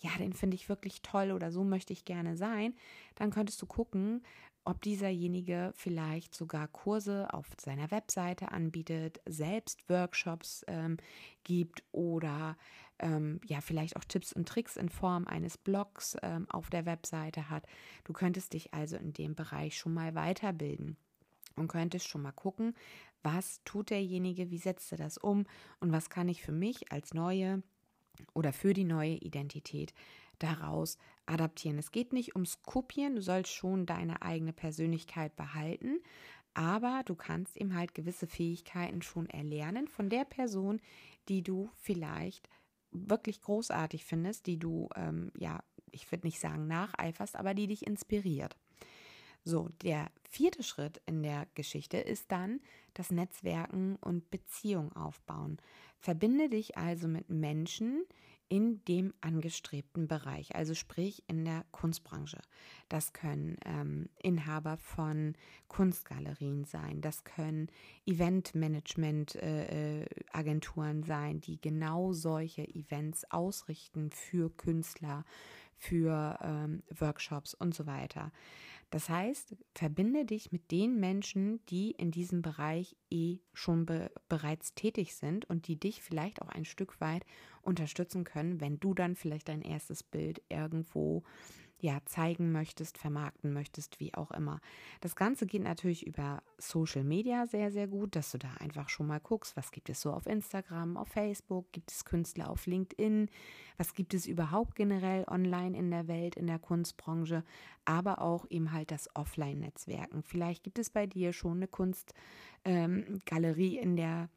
ja, 0.00 0.10
den 0.18 0.32
finde 0.32 0.56
ich 0.56 0.68
wirklich 0.68 1.02
toll 1.02 1.32
oder 1.32 1.50
so 1.50 1.64
möchte 1.64 1.92
ich 1.92 2.04
gerne 2.04 2.36
sein. 2.36 2.74
Dann 3.14 3.30
könntest 3.30 3.60
du 3.62 3.66
gucken, 3.66 4.22
ob 4.64 4.82
dieserjenige 4.82 5.72
vielleicht 5.76 6.34
sogar 6.34 6.68
Kurse 6.68 7.32
auf 7.32 7.46
seiner 7.58 7.90
Webseite 7.90 8.50
anbietet, 8.50 9.20
selbst 9.24 9.88
Workshops 9.88 10.64
ähm, 10.66 10.96
gibt 11.44 11.84
oder 11.92 12.56
ähm, 12.98 13.40
ja 13.46 13.60
vielleicht 13.60 13.96
auch 13.96 14.04
Tipps 14.04 14.32
und 14.32 14.48
Tricks 14.48 14.76
in 14.76 14.88
Form 14.88 15.26
eines 15.26 15.56
Blogs 15.56 16.16
ähm, 16.22 16.50
auf 16.50 16.68
der 16.68 16.84
Webseite 16.84 17.48
hat. 17.48 17.64
Du 18.04 18.12
könntest 18.12 18.54
dich 18.54 18.74
also 18.74 18.96
in 18.96 19.12
dem 19.12 19.36
Bereich 19.36 19.78
schon 19.78 19.94
mal 19.94 20.14
weiterbilden 20.14 20.96
und 21.56 21.68
könntest 21.68 22.08
schon 22.08 22.22
mal 22.22 22.32
gucken, 22.32 22.74
was 23.22 23.60
tut 23.64 23.90
derjenige, 23.90 24.50
wie 24.50 24.58
setzt 24.58 24.92
er 24.92 24.98
das 24.98 25.18
um 25.18 25.46
und 25.80 25.92
was 25.92 26.10
kann 26.10 26.28
ich 26.28 26.42
für 26.42 26.52
mich 26.52 26.92
als 26.92 27.14
neue 27.14 27.62
oder 28.34 28.52
für 28.52 28.72
die 28.72 28.84
neue 28.84 29.16
Identität 29.16 29.92
daraus 30.38 30.98
adaptieren. 31.26 31.78
Es 31.78 31.90
geht 31.90 32.12
nicht 32.12 32.34
ums 32.34 32.62
Kopieren, 32.62 33.16
du 33.16 33.22
sollst 33.22 33.52
schon 33.52 33.86
deine 33.86 34.22
eigene 34.22 34.52
Persönlichkeit 34.52 35.34
behalten, 35.36 36.00
aber 36.54 37.02
du 37.04 37.14
kannst 37.14 37.56
eben 37.56 37.74
halt 37.74 37.94
gewisse 37.94 38.26
Fähigkeiten 38.26 39.02
schon 39.02 39.28
erlernen 39.28 39.88
von 39.88 40.08
der 40.08 40.24
Person, 40.24 40.80
die 41.28 41.42
du 41.42 41.70
vielleicht 41.74 42.48
wirklich 42.90 43.42
großartig 43.42 44.04
findest, 44.04 44.46
die 44.46 44.58
du, 44.58 44.88
ähm, 44.94 45.30
ja, 45.36 45.62
ich 45.90 46.10
würde 46.10 46.26
nicht 46.26 46.40
sagen 46.40 46.66
nacheiferst, 46.66 47.36
aber 47.36 47.54
die 47.54 47.66
dich 47.66 47.86
inspiriert. 47.86 48.56
So, 49.48 49.68
der 49.82 50.10
vierte 50.28 50.64
Schritt 50.64 51.00
in 51.06 51.22
der 51.22 51.46
Geschichte 51.54 51.98
ist 51.98 52.32
dann 52.32 52.58
das 52.94 53.12
Netzwerken 53.12 53.94
und 54.00 54.28
Beziehung 54.28 54.92
aufbauen. 54.96 55.58
Verbinde 56.00 56.48
dich 56.48 56.76
also 56.76 57.06
mit 57.06 57.30
Menschen, 57.30 58.04
in 58.48 58.84
dem 58.86 59.14
angestrebten 59.20 60.08
Bereich, 60.08 60.56
also 60.56 60.74
sprich 60.74 61.22
in 61.28 61.44
der 61.44 61.64
Kunstbranche. 61.70 62.40
Das 62.88 63.12
können 63.12 63.56
ähm, 63.64 64.08
Inhaber 64.22 64.78
von 64.78 65.34
Kunstgalerien 65.68 66.64
sein, 66.64 67.00
das 67.00 67.22
können 67.24 67.68
Eventmanagement-Agenturen 68.04 70.98
äh, 70.98 71.02
äh 71.02 71.06
sein, 71.06 71.40
die 71.40 71.60
genau 71.60 72.12
solche 72.12 72.66
Events 72.68 73.24
ausrichten 73.30 74.10
für 74.10 74.50
Künstler, 74.56 75.24
für 75.76 76.38
ähm, 76.42 76.82
Workshops 76.90 77.54
und 77.54 77.74
so 77.74 77.86
weiter. 77.86 78.32
Das 78.90 79.08
heißt, 79.08 79.56
verbinde 79.74 80.24
dich 80.24 80.52
mit 80.52 80.70
den 80.70 81.00
Menschen, 81.00 81.64
die 81.66 81.90
in 81.90 82.12
diesem 82.12 82.40
Bereich 82.40 82.96
eh 83.10 83.38
schon 83.52 83.84
be 83.84 84.10
bereits 84.28 84.74
tätig 84.74 85.14
sind 85.16 85.44
und 85.50 85.66
die 85.66 85.78
dich 85.78 86.02
vielleicht 86.02 86.40
auch 86.40 86.48
ein 86.48 86.64
Stück 86.64 87.00
weit 87.00 87.26
unterstützen 87.62 88.24
können, 88.24 88.60
wenn 88.60 88.78
du 88.78 88.94
dann 88.94 89.16
vielleicht 89.16 89.48
dein 89.48 89.62
erstes 89.62 90.04
Bild 90.04 90.40
irgendwo 90.48 91.24
ja 91.78 91.98
zeigen 92.06 92.52
möchtest, 92.52 92.98
vermarkten 92.98 93.52
möchtest, 93.52 94.00
wie 94.00 94.14
auch 94.14 94.30
immer. 94.30 94.60
Das 95.00 95.16
Ganze 95.16 95.46
geht 95.46 95.62
natürlich 95.62 96.06
über 96.06 96.42
Social 96.58 97.04
Media 97.04 97.46
sehr, 97.46 97.70
sehr 97.70 97.86
gut, 97.86 98.16
dass 98.16 98.32
du 98.32 98.38
da 98.38 98.48
einfach 98.60 98.88
schon 98.88 99.06
mal 99.06 99.20
guckst, 99.20 99.56
was 99.56 99.70
gibt 99.70 99.90
es 99.90 100.00
so 100.00 100.12
auf 100.12 100.26
Instagram, 100.26 100.96
auf 100.96 101.08
Facebook, 101.08 101.70
gibt 101.72 101.90
es 101.90 102.04
Künstler 102.04 102.50
auf 102.50 102.66
LinkedIn, 102.66 103.28
was 103.76 103.94
gibt 103.94 104.14
es 104.14 104.26
überhaupt 104.26 104.74
generell 104.74 105.24
online 105.28 105.76
in 105.76 105.90
der 105.90 106.08
Welt, 106.08 106.36
in 106.36 106.46
der 106.46 106.58
Kunstbranche, 106.58 107.44
aber 107.84 108.22
auch 108.22 108.46
eben 108.48 108.72
halt 108.72 108.90
das 108.90 109.14
Offline-Netzwerken. 109.14 110.22
Vielleicht 110.22 110.64
gibt 110.64 110.78
es 110.78 110.90
bei 110.90 111.06
dir 111.06 111.32
schon 111.32 111.58
eine 111.58 111.68
Kunstgalerie 111.68 112.14
ähm, 112.64 113.82
in 113.82 113.96
der 113.96 114.30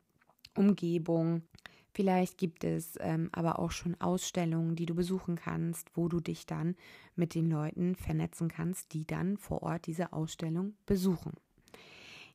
Umgebung. 0.55 1.43
Vielleicht 1.91 2.37
gibt 2.37 2.63
es 2.63 2.97
ähm, 2.99 3.29
aber 3.31 3.59
auch 3.59 3.71
schon 3.71 3.99
Ausstellungen, 3.99 4.75
die 4.75 4.85
du 4.85 4.95
besuchen 4.95 5.35
kannst, 5.35 5.89
wo 5.95 6.07
du 6.07 6.19
dich 6.19 6.45
dann 6.45 6.75
mit 7.15 7.35
den 7.35 7.49
Leuten 7.49 7.95
vernetzen 7.95 8.47
kannst, 8.47 8.93
die 8.93 9.05
dann 9.05 9.37
vor 9.37 9.63
Ort 9.63 9.87
diese 9.87 10.13
Ausstellung 10.13 10.75
besuchen. 10.85 11.33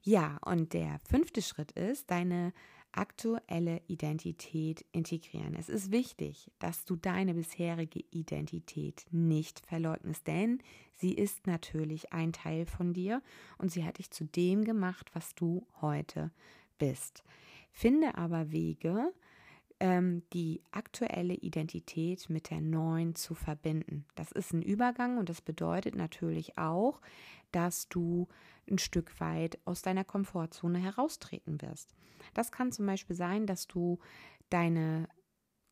Ja, 0.03 0.39
und 0.45 0.75
der 0.75 0.99
fünfte 1.09 1.41
Schritt 1.41 1.73
ist, 1.73 2.11
deine 2.11 2.53
aktuelle 2.97 3.81
Identität 3.89 4.85
integrieren. 4.93 5.55
Es 5.55 5.69
ist 5.69 5.91
wichtig, 5.91 6.51
dass 6.59 6.85
du 6.85 6.97
deine 6.97 7.35
bisherige 7.35 8.05
Identität 8.11 9.07
nicht 9.11 9.67
verleugnest, 9.67 10.27
denn 10.27 10.59
sie 10.93 11.13
ist 11.13 11.47
natürlich 11.47 12.13
ein 12.13 12.33
Teil 12.33 12.67
von 12.67 12.93
dir 12.93 13.23
und 13.59 13.73
sie 13.73 13.85
hat 13.85 13.99
dich 13.99 14.11
zu 14.11 14.25
dem 14.25 14.65
gemacht, 14.65 15.11
was 15.13 15.35
du 15.35 15.67
heute 15.81 16.31
bist. 16.79 17.25
Finde 17.73 18.17
aber 18.17 18.53
Wege, 18.53 19.13
die 20.33 20.63
aktuelle 20.71 21.35
Identität 21.35 22.31
mit 22.31 22.49
der 22.51 22.61
neuen 22.61 23.15
zu 23.15 23.35
verbinden. 23.35 24.07
Das 24.15 24.33
ist 24.33 24.53
ein 24.55 24.63
Übergang 24.63 25.19
und 25.19 25.29
das 25.29 25.43
bedeutet 25.43 25.95
natürlich 25.95 26.57
auch, 26.57 27.01
dass 27.53 27.89
du 27.89 28.29
ein 28.71 28.79
Stück 28.79 29.21
weit 29.21 29.59
aus 29.67 29.83
deiner 29.83 30.05
Komfortzone 30.05 30.79
heraustreten 30.79 31.61
wirst. 31.61 31.95
Das 32.33 32.51
kann 32.51 32.73
zum 32.73 32.87
Beispiel 32.87 33.15
sein, 33.15 33.47
dass 33.47 33.67
du 33.67 33.99
deine 34.49 35.07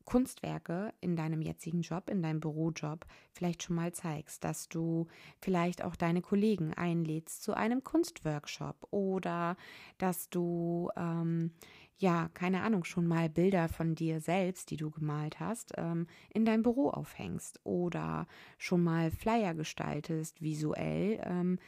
Kunstwerke 0.05 0.93
in 1.01 1.15
deinem 1.15 1.41
jetzigen 1.41 1.81
Job, 1.81 2.09
in 2.09 2.21
deinem 2.21 2.39
Bürojob 2.39 3.05
vielleicht 3.31 3.63
schon 3.63 3.75
mal 3.75 3.93
zeigst, 3.93 4.43
dass 4.43 4.69
du 4.69 5.07
vielleicht 5.39 5.83
auch 5.83 5.95
deine 5.95 6.21
Kollegen 6.21 6.73
einlädst 6.73 7.43
zu 7.43 7.53
einem 7.53 7.83
Kunstworkshop 7.83 8.87
oder 8.91 9.55
dass 9.97 10.29
du 10.29 10.89
ähm, 10.95 11.51
ja, 11.97 12.29
keine 12.33 12.63
Ahnung, 12.63 12.83
schon 12.83 13.07
mal 13.07 13.29
Bilder 13.29 13.69
von 13.69 13.95
dir 13.95 14.19
selbst, 14.19 14.71
die 14.71 14.77
du 14.77 14.91
gemalt 14.91 15.39
hast, 15.39 15.73
ähm, 15.77 16.07
in 16.33 16.43
dein 16.43 16.61
Büro 16.61 16.89
aufhängst 16.89 17.61
oder 17.63 18.27
schon 18.57 18.83
mal 18.83 19.09
Flyer 19.09 19.53
gestaltest, 19.53 20.41
visuell, 20.41 21.21
ähm, 21.23 21.59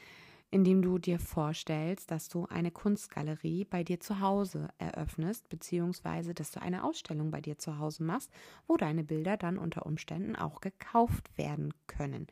indem 0.55 0.81
du 0.81 0.99
dir 0.99 1.19
vorstellst, 1.19 2.11
dass 2.11 2.29
du 2.29 2.45
eine 2.45 2.71
Kunstgalerie 2.71 3.65
bei 3.65 3.83
dir 3.83 3.99
zu 3.99 4.21
Hause 4.21 4.69
eröffnest, 4.77 5.49
beziehungsweise 5.49 6.33
dass 6.33 6.51
du 6.51 6.61
eine 6.61 6.85
Ausstellung 6.85 7.29
bei 7.29 7.41
dir 7.41 7.57
zu 7.57 7.77
Hause 7.77 8.05
machst, 8.05 8.31
wo 8.65 8.77
deine 8.77 9.03
Bilder 9.03 9.35
dann 9.35 9.57
unter 9.57 9.85
Umständen 9.85 10.37
auch 10.37 10.61
gekauft 10.61 11.37
werden 11.37 11.73
können. 11.87 12.27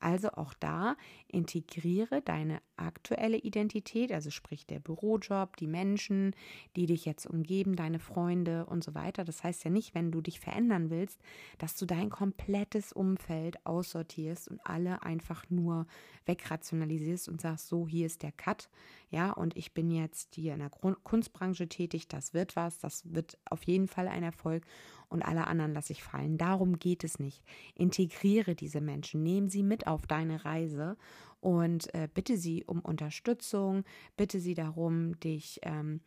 Also 0.00 0.30
auch 0.32 0.54
da 0.54 0.96
integriere 1.28 2.22
deine 2.22 2.60
aktuelle 2.76 3.38
Identität, 3.38 4.12
also 4.12 4.30
sprich 4.30 4.66
der 4.66 4.78
Bürojob, 4.78 5.56
die 5.56 5.66
Menschen, 5.66 6.34
die 6.76 6.86
dich 6.86 7.04
jetzt 7.04 7.26
umgeben, 7.26 7.76
deine 7.76 7.98
Freunde 7.98 8.66
und 8.66 8.84
so 8.84 8.94
weiter. 8.94 9.24
Das 9.24 9.42
heißt 9.42 9.64
ja 9.64 9.70
nicht, 9.70 9.94
wenn 9.94 10.12
du 10.12 10.20
dich 10.20 10.40
verändern 10.40 10.90
willst, 10.90 11.20
dass 11.58 11.76
du 11.76 11.86
dein 11.86 12.10
komplettes 12.10 12.92
Umfeld 12.92 13.64
aussortierst 13.64 14.48
und 14.48 14.60
alle 14.64 15.02
einfach 15.02 15.44
nur 15.48 15.86
wegrationalisierst 16.26 17.28
und 17.28 17.40
sagst, 17.40 17.68
so, 17.68 17.88
hier 17.88 18.06
ist 18.06 18.22
der 18.22 18.32
Cut, 18.32 18.68
ja, 19.10 19.30
und 19.32 19.56
ich 19.56 19.72
bin 19.72 19.90
jetzt 19.90 20.34
hier 20.34 20.54
in 20.54 20.60
der 20.60 20.70
Kunstbranche 20.70 21.68
tätig, 21.68 22.08
das 22.08 22.34
wird 22.34 22.56
was, 22.56 22.78
das 22.80 23.02
wird 23.14 23.38
auf 23.48 23.62
jeden 23.62 23.86
Fall 23.86 24.08
ein 24.08 24.22
Erfolg 24.22 24.66
und 25.08 25.22
alle 25.22 25.46
anderen 25.46 25.72
lasse 25.72 25.92
ich 25.92 26.02
fallen. 26.02 26.38
Darum 26.38 26.78
geht 26.78 27.04
es 27.04 27.18
nicht. 27.18 27.42
Integriere 27.74 28.54
diese 28.54 28.80
Menschen, 28.80 29.22
nehme 29.22 29.48
sie 29.48 29.62
mit 29.62 29.86
auf 29.86 30.06
deine 30.06 30.44
Reise 30.44 30.96
und 31.40 31.92
äh, 31.94 32.08
bitte 32.12 32.36
sie 32.36 32.64
um 32.64 32.80
Unterstützung, 32.80 33.84
bitte 34.16 34.40
sie 34.40 34.54
darum, 34.54 35.18
dich 35.20 35.60
ähm, 35.62 36.00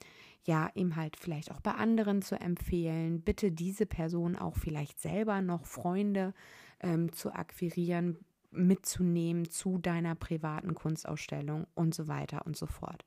ja 0.43 0.69
eben 0.75 0.95
halt 0.95 1.17
vielleicht 1.17 1.51
auch 1.51 1.61
bei 1.61 1.71
anderen 1.71 2.21
zu 2.21 2.39
empfehlen, 2.39 3.21
bitte 3.21 3.51
diese 3.51 3.85
Person 3.85 4.35
auch 4.35 4.57
vielleicht 4.57 4.99
selber 4.99 5.41
noch 5.41 5.65
Freunde 5.65 6.33
ähm, 6.81 7.11
zu 7.11 7.33
akquirieren, 7.33 8.17
mitzunehmen 8.51 9.49
zu 9.49 9.77
deiner 9.77 10.15
privaten 10.15 10.73
Kunstausstellung 10.73 11.67
und 11.75 11.93
so 11.93 12.07
weiter 12.07 12.45
und 12.45 12.57
so 12.57 12.65
fort. 12.65 13.05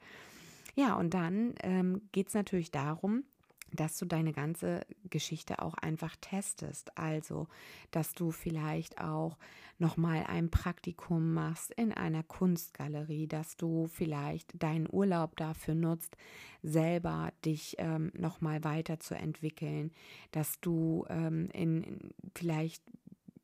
Ja, 0.75 0.97
und 0.97 1.13
dann 1.15 1.55
ähm, 1.63 2.03
geht 2.13 2.29
es 2.29 2.35
natürlich 2.35 2.71
darum, 2.71 3.25
dass 3.73 3.99
du 3.99 4.07
deine 4.07 4.33
ganze 4.33 4.83
Geschichte 5.09 5.61
auch 5.61 5.75
einfach 5.75 6.17
testest. 6.21 6.97
Also, 6.99 7.49
dass 7.91 8.15
du 8.15 8.31
vielleicht 8.31 9.01
auch 9.01 9.37
nochmal 9.79 10.25
ein 10.29 10.51
Praktikum 10.51 11.35
machst 11.35 11.73
in 11.73 11.93
einer 11.93 12.23
Kunstgalerie, 12.23 13.27
dass 13.27 13.57
du 13.57 13.89
vielleicht 13.89 14.63
deinen 14.63 14.89
Urlaub 14.91 15.37
dafür 15.37 15.75
nutzt, 15.75 16.17
selber 16.63 17.33
dich 17.45 17.77
ähm, 17.79 18.13
nochmal 18.15 18.63
weiterzuentwickeln, 18.65 19.91
dass 20.31 20.61
du 20.61 21.05
ähm, 21.09 21.49
in, 21.53 21.83
in 21.83 22.15
vielleicht 22.35 22.83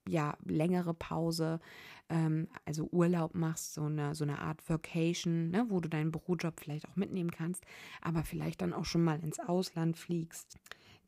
ja 0.09 0.37
längere 0.45 0.95
Pause, 0.95 1.61
ähm, 2.09 2.49
also 2.65 2.89
Urlaub 2.91 3.35
machst, 3.35 3.75
so 3.75 3.85
eine, 3.85 4.15
so 4.15 4.25
eine 4.25 4.41
Art 4.41 4.69
Vacation, 4.69 5.51
ne, 5.51 5.67
wo 5.69 5.81
du 5.81 5.89
deinen 5.89 6.13
Bürojob 6.13 6.59
vielleicht 6.61 6.89
auch 6.89 6.97
mitnehmen 6.97 7.31
kannst, 7.31 7.65
aber 8.03 8.25
vielleicht 8.25 8.63
dann 8.63 8.73
auch 8.73 8.85
schon 8.85 9.05
mal 9.05 9.21
ins 9.21 9.39
Ausland 9.39 9.97
fliegst, 9.97 10.59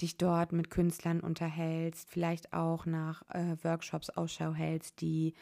dich 0.00 0.16
dort 0.16 0.52
mit 0.52 0.70
Künstlern 0.70 1.20
unterhältst, 1.20 2.10
vielleicht 2.10 2.52
auch 2.52 2.86
nach 2.86 3.22
äh, 3.30 3.56
Workshops 3.62 4.10
Ausschau 4.10 4.52
hältst, 4.52 5.00
die 5.00 5.34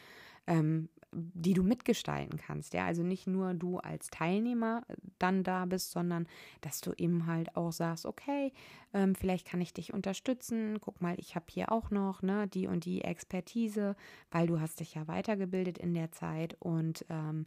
ähm, 0.47 0.89
die 1.11 1.53
du 1.53 1.63
mitgestalten 1.63 2.37
kannst. 2.37 2.73
Ja, 2.73 2.85
also 2.85 3.03
nicht 3.03 3.27
nur 3.27 3.53
du 3.53 3.77
als 3.77 4.09
Teilnehmer 4.09 4.83
dann 5.17 5.43
da 5.43 5.65
bist, 5.65 5.91
sondern 5.91 6.27
dass 6.61 6.81
du 6.81 6.93
eben 6.97 7.25
halt 7.25 7.55
auch 7.55 7.71
sagst, 7.71 8.05
okay, 8.05 8.53
ähm, 8.93 9.15
vielleicht 9.15 9.47
kann 9.47 9.61
ich 9.61 9.73
dich 9.73 9.93
unterstützen. 9.93 10.79
Guck 10.81 11.01
mal, 11.01 11.15
ich 11.17 11.35
habe 11.35 11.45
hier 11.49 11.71
auch 11.71 11.91
noch 11.91 12.21
ne, 12.21 12.47
die 12.47 12.67
und 12.67 12.85
die 12.85 13.03
Expertise, 13.03 13.95
weil 14.31 14.47
du 14.47 14.59
hast 14.59 14.79
dich 14.79 14.95
ja 14.95 15.07
weitergebildet 15.07 15.77
in 15.77 15.93
der 15.93 16.11
Zeit 16.11 16.55
und 16.59 17.05
ähm, 17.09 17.45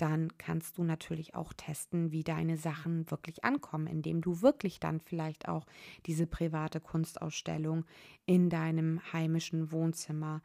dann 0.00 0.38
kannst 0.38 0.78
du 0.78 0.84
natürlich 0.84 1.34
auch 1.34 1.52
testen, 1.52 2.10
wie 2.10 2.24
deine 2.24 2.56
Sachen 2.56 3.10
wirklich 3.10 3.44
ankommen, 3.44 3.86
indem 3.86 4.22
du 4.22 4.40
wirklich 4.40 4.80
dann 4.80 4.98
vielleicht 4.98 5.46
auch 5.46 5.66
diese 6.06 6.26
private 6.26 6.80
Kunstausstellung 6.80 7.84
in 8.24 8.48
deinem 8.48 9.00
heimischen 9.12 9.72
Wohnzimmer 9.72 10.40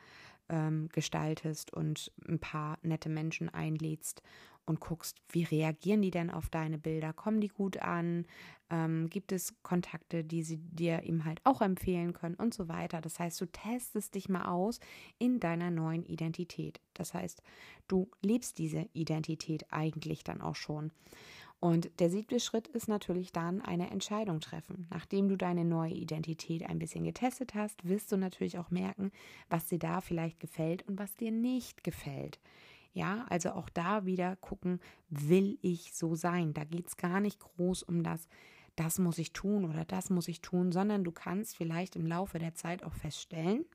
ähm, 0.49 0.89
gestaltest 0.91 1.73
und 1.73 2.11
ein 2.27 2.39
paar 2.39 2.77
nette 2.81 3.09
Menschen 3.09 3.49
einlädst 3.49 4.21
und 4.65 4.79
guckst, 4.79 5.17
wie 5.29 5.43
reagieren 5.43 6.01
die 6.01 6.11
denn 6.11 6.31
auf 6.31 6.49
deine 6.49 6.77
Bilder? 6.77 7.13
Kommen 7.13 7.39
die 7.39 7.49
gut 7.49 7.77
an? 7.77 8.25
Ähm, 8.69 9.09
gibt 9.09 9.31
es 9.31 9.53
Kontakte, 9.61 10.23
die 10.23 10.43
sie 10.43 10.57
dir 10.57 11.03
ihm 11.03 11.23
halt 11.25 11.39
auch 11.43 11.61
empfehlen 11.61 12.13
können 12.13 12.35
und 12.35 12.53
so 12.53 12.67
weiter? 12.67 12.99
Das 12.99 13.19
heißt, 13.19 13.39
du 13.39 13.45
testest 13.45 14.15
dich 14.15 14.27
mal 14.27 14.45
aus 14.45 14.79
in 15.19 15.39
deiner 15.39 15.69
neuen 15.69 16.03
Identität. 16.03 16.81
Das 16.95 17.13
heißt, 17.13 17.43
du 17.87 18.09
lebst 18.21 18.57
diese 18.57 18.89
Identität 18.93 19.71
eigentlich 19.71 20.23
dann 20.23 20.41
auch 20.41 20.55
schon. 20.55 20.91
Und 21.65 21.99
der 21.99 22.11
siebte 22.11 22.39
Schritt 22.39 22.67
ist 22.67 22.87
natürlich 22.87 23.31
dann 23.31 23.59
eine 23.59 23.89
Entscheidung 23.89 24.39
treffen. 24.39 24.85
Nachdem 24.91 25.27
du 25.27 25.35
deine 25.35 25.65
neue 25.65 25.95
Identität 25.95 26.63
ein 26.69 26.77
bisschen 26.77 27.03
getestet 27.03 27.55
hast, 27.55 27.89
wirst 27.89 28.11
du 28.11 28.17
natürlich 28.17 28.59
auch 28.59 28.69
merken, 28.69 29.11
was 29.49 29.65
dir 29.65 29.79
da 29.79 29.99
vielleicht 29.99 30.39
gefällt 30.39 30.87
und 30.87 30.99
was 30.99 31.15
dir 31.15 31.31
nicht 31.31 31.83
gefällt. 31.83 32.39
Ja, 32.93 33.25
also 33.31 33.49
auch 33.53 33.67
da 33.69 34.05
wieder 34.05 34.35
gucken, 34.35 34.79
will 35.09 35.57
ich 35.63 35.91
so 35.95 36.13
sein? 36.13 36.53
Da 36.53 36.65
geht 36.65 36.89
es 36.89 36.97
gar 36.97 37.19
nicht 37.19 37.39
groß 37.39 37.81
um 37.81 38.03
das, 38.03 38.27
das 38.75 38.99
muss 38.99 39.17
ich 39.17 39.33
tun 39.33 39.65
oder 39.65 39.85
das 39.85 40.11
muss 40.11 40.27
ich 40.27 40.41
tun, 40.41 40.71
sondern 40.71 41.03
du 41.03 41.11
kannst 41.11 41.57
vielleicht 41.57 41.95
im 41.95 42.05
Laufe 42.05 42.37
der 42.37 42.53
Zeit 42.53 42.83
auch 42.83 42.93
feststellen, 42.93 43.65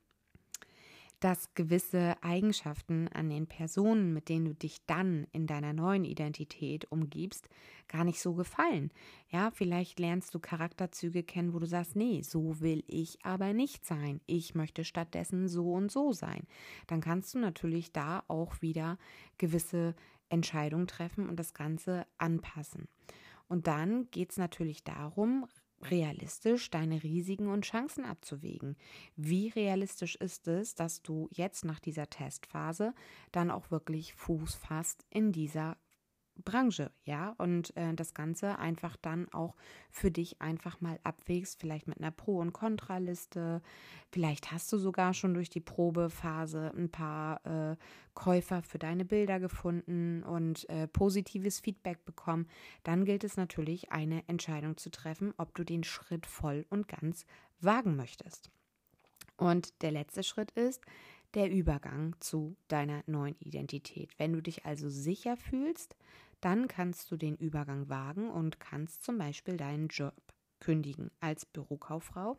dass 1.21 1.53
gewisse 1.53 2.15
Eigenschaften 2.23 3.07
an 3.09 3.29
den 3.29 3.45
Personen, 3.45 4.11
mit 4.11 4.27
denen 4.27 4.45
du 4.45 4.55
dich 4.55 4.83
dann 4.87 5.27
in 5.31 5.45
deiner 5.45 5.71
neuen 5.71 6.03
Identität 6.03 6.91
umgibst, 6.91 7.47
gar 7.87 8.03
nicht 8.03 8.19
so 8.19 8.33
gefallen. 8.33 8.91
Ja, 9.29 9.51
vielleicht 9.51 9.99
lernst 9.99 10.33
du 10.33 10.39
Charakterzüge 10.39 11.21
kennen, 11.21 11.53
wo 11.53 11.59
du 11.59 11.67
sagst, 11.67 11.95
nee, 11.95 12.23
so 12.23 12.59
will 12.59 12.83
ich 12.87 13.23
aber 13.23 13.53
nicht 13.53 13.85
sein. 13.85 14.19
Ich 14.25 14.55
möchte 14.55 14.83
stattdessen 14.83 15.47
so 15.47 15.71
und 15.73 15.91
so 15.91 16.11
sein. 16.11 16.47
Dann 16.87 17.01
kannst 17.01 17.35
du 17.35 17.39
natürlich 17.39 17.91
da 17.91 18.23
auch 18.27 18.61
wieder 18.63 18.97
gewisse 19.37 19.95
Entscheidungen 20.29 20.87
treffen 20.87 21.29
und 21.29 21.39
das 21.39 21.53
Ganze 21.53 22.07
anpassen. 22.17 22.87
Und 23.47 23.67
dann 23.67 24.09
geht 24.11 24.31
es 24.31 24.37
natürlich 24.37 24.83
darum, 24.83 25.45
realistisch 25.89 26.69
deine 26.69 27.03
Risiken 27.03 27.47
und 27.47 27.65
Chancen 27.65 28.05
abzuwägen. 28.05 28.75
Wie 29.15 29.49
realistisch 29.49 30.15
ist 30.15 30.47
es, 30.47 30.75
dass 30.75 31.01
du 31.01 31.29
jetzt 31.31 31.65
nach 31.65 31.79
dieser 31.79 32.09
Testphase 32.09 32.93
dann 33.31 33.51
auch 33.51 33.71
wirklich 33.71 34.13
Fuß 34.13 34.55
fasst 34.55 35.05
in 35.09 35.31
dieser 35.31 35.77
Branche, 36.41 36.91
ja, 37.05 37.35
und 37.37 37.75
äh, 37.77 37.93
das 37.93 38.13
Ganze 38.13 38.59
einfach 38.59 38.97
dann 38.97 39.31
auch 39.33 39.55
für 39.89 40.11
dich 40.11 40.41
einfach 40.41 40.81
mal 40.81 40.99
abwägst, 41.03 41.59
vielleicht 41.59 41.87
mit 41.87 41.99
einer 41.99 42.11
Pro- 42.11 42.39
und 42.39 42.53
Kontraliste. 42.53 43.61
Vielleicht 44.11 44.51
hast 44.51 44.71
du 44.73 44.77
sogar 44.77 45.13
schon 45.13 45.33
durch 45.33 45.49
die 45.49 45.59
Probephase 45.59 46.71
ein 46.75 46.89
paar 46.89 47.45
äh, 47.45 47.75
Käufer 48.13 48.61
für 48.61 48.79
deine 48.79 49.05
Bilder 49.05 49.39
gefunden 49.39 50.23
und 50.23 50.69
äh, 50.69 50.87
positives 50.87 51.59
Feedback 51.59 52.03
bekommen. 52.05 52.47
Dann 52.83 53.05
gilt 53.05 53.23
es 53.23 53.37
natürlich, 53.37 53.91
eine 53.91 54.27
Entscheidung 54.27 54.77
zu 54.77 54.89
treffen, 54.91 55.33
ob 55.37 55.55
du 55.55 55.63
den 55.63 55.83
Schritt 55.83 56.25
voll 56.25 56.65
und 56.69 56.87
ganz 56.87 57.25
wagen 57.59 57.95
möchtest. 57.95 58.49
Und 59.37 59.81
der 59.81 59.91
letzte 59.91 60.23
Schritt 60.23 60.51
ist, 60.51 60.81
der 61.33 61.49
Übergang 61.49 62.15
zu 62.19 62.55
deiner 62.67 63.03
neuen 63.07 63.35
Identität. 63.39 64.11
Wenn 64.17 64.33
du 64.33 64.41
dich 64.41 64.65
also 64.65 64.89
sicher 64.89 65.37
fühlst, 65.37 65.95
dann 66.41 66.67
kannst 66.67 67.11
du 67.11 67.17
den 67.17 67.35
Übergang 67.35 67.89
wagen 67.89 68.29
und 68.29 68.59
kannst 68.59 69.03
zum 69.03 69.17
Beispiel 69.17 69.57
deinen 69.57 69.87
Job 69.87 70.15
kündigen 70.59 71.11
als 71.19 71.45
Bürokauffrau 71.45 72.37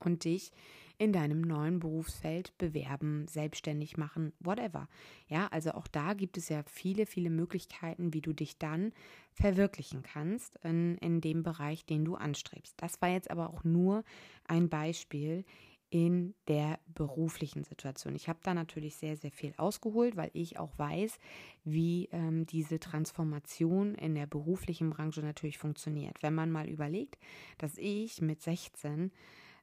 und 0.00 0.24
dich 0.24 0.52
in 0.96 1.12
deinem 1.12 1.40
neuen 1.40 1.80
Berufsfeld 1.80 2.56
bewerben, 2.56 3.26
selbstständig 3.26 3.96
machen, 3.96 4.32
whatever. 4.38 4.88
Ja, 5.26 5.48
also 5.48 5.72
auch 5.72 5.88
da 5.88 6.14
gibt 6.14 6.36
es 6.36 6.48
ja 6.48 6.62
viele, 6.66 7.06
viele 7.06 7.30
Möglichkeiten, 7.30 8.14
wie 8.14 8.20
du 8.20 8.32
dich 8.32 8.58
dann 8.58 8.92
verwirklichen 9.32 10.02
kannst 10.02 10.56
in, 10.62 10.96
in 10.98 11.20
dem 11.20 11.42
Bereich, 11.42 11.84
den 11.84 12.04
du 12.04 12.14
anstrebst. 12.14 12.74
Das 12.76 13.02
war 13.02 13.08
jetzt 13.08 13.30
aber 13.30 13.50
auch 13.50 13.64
nur 13.64 14.04
ein 14.46 14.68
Beispiel, 14.68 15.44
in 15.94 16.34
der 16.48 16.80
beruflichen 16.92 17.62
Situation. 17.62 18.16
Ich 18.16 18.28
habe 18.28 18.40
da 18.42 18.52
natürlich 18.52 18.96
sehr, 18.96 19.16
sehr 19.16 19.30
viel 19.30 19.54
ausgeholt, 19.58 20.16
weil 20.16 20.32
ich 20.32 20.58
auch 20.58 20.76
weiß, 20.76 21.20
wie 21.62 22.08
ähm, 22.10 22.46
diese 22.46 22.80
Transformation 22.80 23.94
in 23.94 24.16
der 24.16 24.26
beruflichen 24.26 24.90
Branche 24.90 25.20
natürlich 25.20 25.56
funktioniert. 25.56 26.20
Wenn 26.20 26.34
man 26.34 26.50
mal 26.50 26.68
überlegt, 26.68 27.16
dass 27.58 27.78
ich 27.78 28.20
mit 28.20 28.42
16 28.42 29.12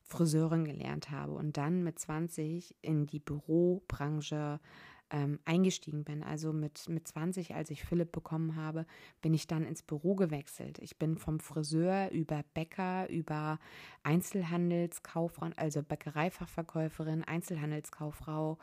Friseurin 0.03 0.63
gelernt 0.63 1.11
habe 1.11 1.33
und 1.33 1.57
dann 1.57 1.83
mit 1.83 1.99
20 1.99 2.75
in 2.81 3.07
die 3.07 3.19
Bürobranche 3.19 4.61
ähm, 5.11 5.39
eingestiegen 5.45 6.03
bin. 6.03 6.23
Also 6.23 6.53
mit, 6.53 6.87
mit 6.89 7.07
20, 7.07 7.53
als 7.53 7.69
ich 7.69 7.83
Philipp 7.83 8.11
bekommen 8.11 8.55
habe, 8.55 8.85
bin 9.21 9.33
ich 9.33 9.47
dann 9.47 9.65
ins 9.65 9.83
Büro 9.83 10.15
gewechselt. 10.15 10.79
Ich 10.79 10.97
bin 10.97 11.17
vom 11.17 11.39
Friseur 11.39 12.09
über 12.11 12.43
Bäcker, 12.53 13.09
über 13.09 13.59
Einzelhandelskauffrau, 14.03 15.49
also 15.57 15.83
Bäckereifachverkäuferin, 15.83 17.23
Einzelhandelskauffrau, 17.23 18.57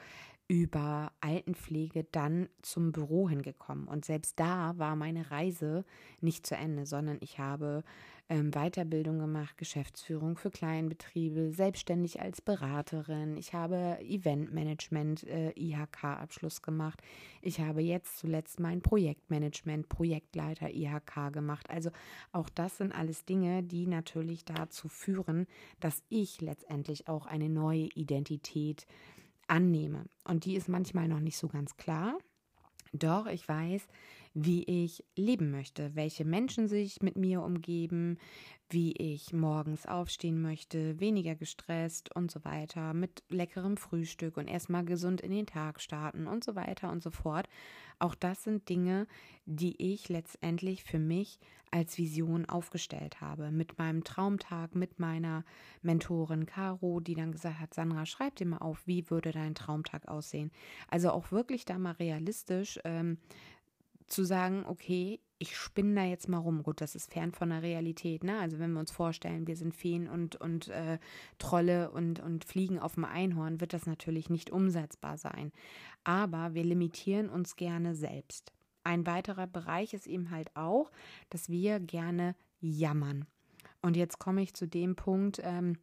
über 0.49 1.13
Altenpflege 1.21 2.05
dann 2.11 2.49
zum 2.63 2.91
Büro 2.91 3.29
hingekommen. 3.29 3.87
Und 3.87 4.07
selbst 4.07 4.41
da 4.41 4.79
war 4.79 4.97
meine 4.97 5.31
Reise 5.31 5.85
nicht 6.23 6.47
zu 6.47 6.57
Ende, 6.57 6.87
sondern 6.87 7.19
ich 7.21 7.39
habe 7.39 7.85
ähm, 8.31 8.51
Weiterbildung 8.53 9.19
gemacht, 9.19 9.59
Geschäftsführung 9.59 10.37
für 10.37 10.51
Kleinbetriebe, 10.51 11.51
selbstständig 11.53 12.21
als 12.21 12.41
Beraterin. 12.41 13.37
Ich 13.37 13.53
habe 13.53 13.99
Eventmanagement, 14.01 15.25
äh, 15.25 15.51
IHK-Abschluss 15.51 16.63
gemacht. 16.63 17.03
Ich 17.43 17.61
habe 17.61 17.83
jetzt 17.83 18.19
zuletzt 18.19 18.59
mein 18.59 18.81
Projektmanagement, 18.81 19.89
Projektleiter 19.89 20.71
IHK 20.71 21.31
gemacht. 21.33 21.69
Also 21.71 21.91
auch 22.33 22.49
das 22.51 22.79
sind 22.79 22.93
alles 22.93 23.25
Dinge, 23.25 23.63
die 23.63 23.87
natürlich 23.87 24.45
dazu 24.45 24.89
führen, 24.89 25.47
dass 25.81 26.03
ich 26.09 26.41
letztendlich 26.41 27.09
auch 27.09 27.27
eine 27.27 27.49
neue 27.49 27.89
Identität 27.95 28.87
annehme. 29.49 30.05
Und 30.25 30.45
die 30.45 30.55
ist 30.55 30.69
manchmal 30.69 31.09
noch 31.09 31.21
nicht 31.21 31.37
so 31.37 31.49
ganz 31.49 31.77
klar. 31.77 32.19
Doch 32.93 33.27
ich 33.27 33.47
weiß, 33.47 33.87
wie 34.41 34.63
ich 34.85 35.05
leben 35.17 35.51
möchte, 35.51 35.97
welche 35.97 36.25
Menschen 36.25 36.69
sich 36.69 37.03
mit 37.03 37.17
mir 37.17 37.43
umgeben, 37.43 38.19
wie 38.71 38.93
ich 38.93 39.33
morgens 39.33 39.87
aufstehen 39.87 40.41
möchte, 40.41 41.01
weniger 41.01 41.35
gestresst 41.35 42.15
und 42.15 42.31
so 42.31 42.45
weiter, 42.45 42.95
mit 42.95 43.25
leckerem 43.31 43.77
Frühstück 43.77 44.37
und 44.37 44.47
erstmal 44.47 44.85
gesund 44.85 45.23
in 45.23 45.33
den 45.33 45.47
Tag 45.47 45.81
starten 45.81 46.27
und 46.27 46.45
so 46.45 46.55
weiter 46.55 46.93
und 46.93 47.03
so 47.03 47.11
fort. 47.11 47.49
Auch 47.99 48.15
das 48.15 48.45
sind 48.45 48.69
Dinge, 48.69 49.09
die 49.47 49.75
ich 49.93 50.09
letztendlich 50.09 50.85
für 50.85 51.01
mich 51.01 51.41
als 51.71 51.99
Vision 51.99 52.47
aufgestellt 52.47 53.21
habe. 53.21 53.51
Mit 53.51 53.77
meinem 53.79 54.05
Traumtag, 54.05 54.75
mit 54.75 55.01
meiner 55.01 55.45
Mentorin 55.83 56.47
Caro, 56.47 57.01
die 57.01 57.15
dann 57.15 57.33
gesagt 57.33 57.59
hat, 57.61 57.75
Sandra, 57.75 58.07
schreib 58.07 58.37
dir 58.37 58.47
mal 58.47 58.59
auf, 58.59 58.87
wie 58.87 59.11
würde 59.11 59.33
dein 59.33 59.55
Traumtag 59.55 60.07
aussehen. 60.09 60.51
Also 60.89 61.11
auch 61.11 61.33
wirklich 61.33 61.65
da 61.65 61.79
mal 61.79 61.93
realistisch 61.93 62.79
ähm, 62.85 63.19
zu 64.09 64.25
sagen, 64.25 64.65
okay, 64.67 65.21
ich 65.39 65.57
spinne 65.57 65.95
da 65.95 66.05
jetzt 66.05 66.29
mal 66.29 66.39
rum. 66.39 66.63
Gut, 66.63 66.81
das 66.81 66.95
ist 66.95 67.13
fern 67.13 67.33
von 67.33 67.51
der 67.51 67.63
Realität, 67.63 68.25
ne? 68.25 68.39
Also 68.41 68.59
wenn 68.59 68.73
wir 68.73 68.81
uns 68.81 68.91
vorstellen, 68.91 69.47
wir 69.47 69.57
sind 69.57 69.75
Feen 69.75 70.09
und, 70.09 70.37
und 70.37 70.69
äh, 70.69 70.99
Trolle 71.39 71.91
und, 71.91 72.21
und 72.21 72.45
fliegen 72.45 72.79
auf 72.79 72.95
dem 72.95 73.05
Einhorn, 73.05 73.61
wird 73.61 73.73
das 73.73 73.87
natürlich 73.87 74.31
nicht 74.31 74.51
umsetzbar 74.51 75.17
sein. 75.17 75.53
Aber 76.03 76.55
wir 76.55 76.65
limitieren 76.65 77.29
uns 77.29 77.55
gerne 77.55 77.95
selbst. 77.95 78.53
Ein 78.83 79.07
weiterer 79.07 79.47
Bereich 79.47 79.95
ist 79.95 80.07
eben 80.07 80.31
halt 80.31 80.55
auch, 80.57 80.91
dass 81.31 81.49
wir 81.49 81.79
gerne 81.79 82.35
jammern. 82.61 83.27
Und 83.81 83.97
jetzt 83.97 84.19
komme 84.19 84.43
ich 84.43 84.55
zu 84.55 84.67
dem 84.67 84.97
Punkt, 84.97 85.41
ähm, 85.45 85.79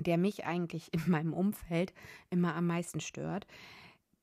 der 0.00 0.18
mich 0.18 0.44
eigentlich 0.44 0.92
in 0.92 1.08
meinem 1.10 1.32
Umfeld 1.32 1.92
immer 2.30 2.54
am 2.56 2.66
meisten 2.66 3.00
stört 3.00 3.46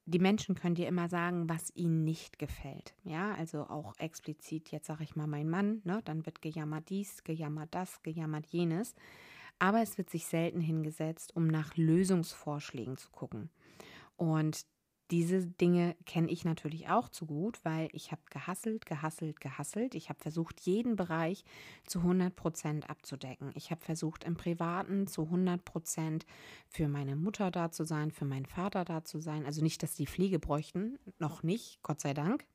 die 0.05 0.19
Menschen 0.19 0.55
können 0.55 0.75
dir 0.75 0.87
immer 0.87 1.09
sagen, 1.09 1.49
was 1.49 1.75
ihnen 1.75 2.03
nicht 2.03 2.37
gefällt. 2.37 2.93
Ja, 3.03 3.33
also 3.35 3.63
auch 3.67 3.93
explizit, 3.97 4.71
jetzt 4.71 4.87
sage 4.87 5.03
ich 5.03 5.15
mal 5.15 5.27
mein 5.27 5.49
Mann, 5.49 5.81
ne, 5.83 6.01
dann 6.05 6.25
wird 6.25 6.41
gejammert 6.41 6.89
dies, 6.89 7.23
gejammert 7.23 7.73
das, 7.73 8.03
gejammert 8.03 8.45
jenes. 8.47 8.93
Aber 9.57 9.81
es 9.81 9.97
wird 9.97 10.09
sich 10.09 10.25
selten 10.27 10.59
hingesetzt, 10.59 11.35
um 11.35 11.47
nach 11.47 11.75
Lösungsvorschlägen 11.75 12.97
zu 12.97 13.09
gucken. 13.09 13.49
Und 14.17 14.65
diese 15.11 15.45
Dinge 15.45 15.95
kenne 16.05 16.31
ich 16.31 16.45
natürlich 16.45 16.89
auch 16.89 17.09
zu 17.09 17.27
gut, 17.27 17.59
weil 17.63 17.89
ich 17.91 18.11
habe 18.11 18.21
gehasselt, 18.31 18.85
gehasselt, 18.87 19.39
gehasselt. 19.39 19.93
Ich 19.93 20.09
habe 20.09 20.19
versucht, 20.19 20.61
jeden 20.61 20.95
Bereich 20.95 21.43
zu 21.85 21.99
100 21.99 22.35
Prozent 22.35 22.89
abzudecken. 22.89 23.51
Ich 23.53 23.69
habe 23.69 23.81
versucht, 23.81 24.23
im 24.23 24.35
Privaten 24.35 25.05
zu 25.05 25.23
100 25.23 25.63
Prozent 25.63 26.25
für 26.67 26.87
meine 26.87 27.15
Mutter 27.15 27.51
da 27.51 27.71
zu 27.71 27.83
sein, 27.83 28.09
für 28.11 28.25
meinen 28.25 28.47
Vater 28.47 28.83
da 28.83 29.03
zu 29.03 29.19
sein. 29.19 29.45
Also 29.45 29.61
nicht, 29.61 29.83
dass 29.83 29.93
die 29.93 30.07
Pflege 30.07 30.39
bräuchten, 30.39 30.97
noch 31.19 31.43
nicht, 31.43 31.83
Gott 31.83 32.01
sei 32.01 32.15
Dank. 32.15 32.45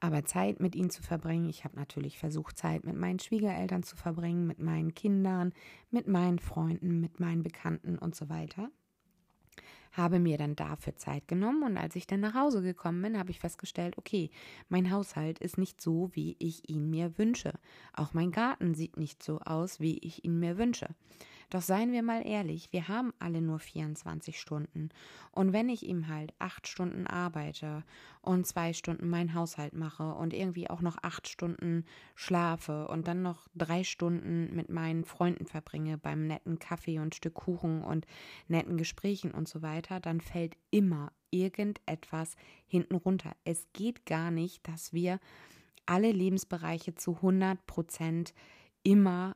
Aber 0.00 0.24
Zeit 0.24 0.60
mit 0.60 0.74
ihnen 0.74 0.90
zu 0.90 1.02
verbringen. 1.02 1.50
Ich 1.50 1.64
habe 1.64 1.76
natürlich 1.76 2.18
versucht, 2.18 2.56
Zeit 2.56 2.84
mit 2.84 2.96
meinen 2.96 3.18
Schwiegereltern 3.18 3.82
zu 3.82 3.96
verbringen, 3.96 4.46
mit 4.46 4.60
meinen 4.60 4.94
Kindern, 4.94 5.52
mit 5.90 6.06
meinen 6.06 6.38
Freunden, 6.38 7.00
mit 7.00 7.20
meinen 7.20 7.42
Bekannten 7.42 7.98
und 7.98 8.14
so 8.14 8.28
weiter 8.30 8.70
habe 9.92 10.18
mir 10.18 10.38
dann 10.38 10.56
dafür 10.56 10.96
Zeit 10.96 11.28
genommen 11.28 11.62
und 11.62 11.76
als 11.76 11.96
ich 11.96 12.06
dann 12.06 12.20
nach 12.20 12.34
Hause 12.34 12.62
gekommen 12.62 13.02
bin, 13.02 13.18
habe 13.18 13.30
ich 13.30 13.40
festgestellt, 13.40 13.98
okay, 13.98 14.30
mein 14.68 14.90
Haushalt 14.90 15.38
ist 15.38 15.58
nicht 15.58 15.80
so, 15.80 16.10
wie 16.12 16.36
ich 16.38 16.68
ihn 16.68 16.90
mir 16.90 17.18
wünsche. 17.18 17.52
Auch 17.92 18.14
mein 18.14 18.30
Garten 18.30 18.74
sieht 18.74 18.96
nicht 18.96 19.22
so 19.22 19.40
aus, 19.40 19.80
wie 19.80 19.98
ich 19.98 20.24
ihn 20.24 20.38
mir 20.38 20.58
wünsche. 20.58 20.88
Doch 21.50 21.62
seien 21.62 21.92
wir 21.92 22.02
mal 22.02 22.26
ehrlich, 22.26 22.68
wir 22.72 22.88
haben 22.88 23.14
alle 23.18 23.40
nur 23.40 23.58
24 23.58 24.38
Stunden. 24.38 24.90
Und 25.32 25.54
wenn 25.54 25.70
ich 25.70 25.86
ihm 25.86 26.08
halt 26.08 26.34
acht 26.38 26.68
Stunden 26.68 27.06
arbeite 27.06 27.84
und 28.20 28.46
zwei 28.46 28.74
Stunden 28.74 29.08
meinen 29.08 29.32
Haushalt 29.32 29.72
mache 29.72 30.12
und 30.14 30.34
irgendwie 30.34 30.68
auch 30.68 30.82
noch 30.82 30.98
acht 31.02 31.26
Stunden 31.26 31.86
schlafe 32.14 32.88
und 32.88 33.08
dann 33.08 33.22
noch 33.22 33.48
drei 33.54 33.82
Stunden 33.82 34.54
mit 34.54 34.68
meinen 34.68 35.04
Freunden 35.04 35.46
verbringe 35.46 35.96
beim 35.96 36.26
netten 36.26 36.58
Kaffee 36.58 36.98
und 36.98 37.14
Stück 37.14 37.34
Kuchen 37.34 37.82
und 37.82 38.06
netten 38.48 38.76
Gesprächen 38.76 39.30
und 39.30 39.48
so 39.48 39.62
weiter, 39.62 40.00
dann 40.00 40.20
fällt 40.20 40.56
immer 40.70 41.12
irgendetwas 41.30 42.36
hinten 42.66 42.96
runter. 42.96 43.32
Es 43.44 43.66
geht 43.72 44.04
gar 44.04 44.30
nicht, 44.30 44.66
dass 44.68 44.92
wir 44.92 45.18
alle 45.86 46.12
Lebensbereiche 46.12 46.94
zu 46.94 47.16
100 47.16 47.66
Prozent 47.66 48.34
immer 48.82 49.34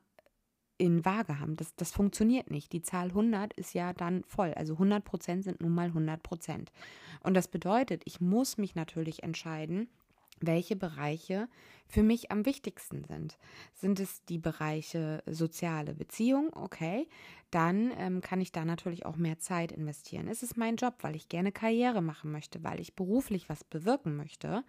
in 0.82 1.04
Waage 1.04 1.38
haben. 1.38 1.54
Das, 1.54 1.76
das 1.76 1.92
funktioniert 1.92 2.50
nicht. 2.50 2.72
Die 2.72 2.82
Zahl 2.82 3.10
100 3.10 3.52
ist 3.52 3.72
ja 3.72 3.92
dann 3.92 4.24
voll. 4.24 4.52
Also 4.54 4.72
100 4.72 5.04
Prozent 5.04 5.44
sind 5.44 5.60
nun 5.60 5.72
mal 5.72 5.86
100 5.86 6.20
Prozent. 6.20 6.72
Und 7.22 7.34
das 7.34 7.46
bedeutet, 7.46 8.02
ich 8.04 8.20
muss 8.20 8.58
mich 8.58 8.74
natürlich 8.74 9.22
entscheiden, 9.22 9.86
welche 10.40 10.74
Bereiche 10.74 11.48
für 11.92 12.02
mich 12.02 12.32
am 12.32 12.46
wichtigsten 12.46 13.04
sind. 13.04 13.36
Sind 13.74 14.00
es 14.00 14.24
die 14.24 14.38
Bereiche 14.38 15.22
soziale 15.26 15.92
Beziehung? 15.92 16.50
Okay, 16.54 17.06
dann 17.50 17.92
ähm, 17.98 18.22
kann 18.22 18.40
ich 18.40 18.50
da 18.50 18.64
natürlich 18.64 19.04
auch 19.04 19.16
mehr 19.16 19.38
Zeit 19.38 19.72
investieren. 19.72 20.26
Ist 20.26 20.42
es 20.42 20.56
mein 20.56 20.76
Job, 20.76 20.94
weil 21.02 21.14
ich 21.14 21.28
gerne 21.28 21.52
Karriere 21.52 22.00
machen 22.00 22.32
möchte, 22.32 22.64
weil 22.64 22.80
ich 22.80 22.94
beruflich 22.94 23.50
was 23.50 23.62
bewirken 23.62 24.16
möchte? 24.16 24.64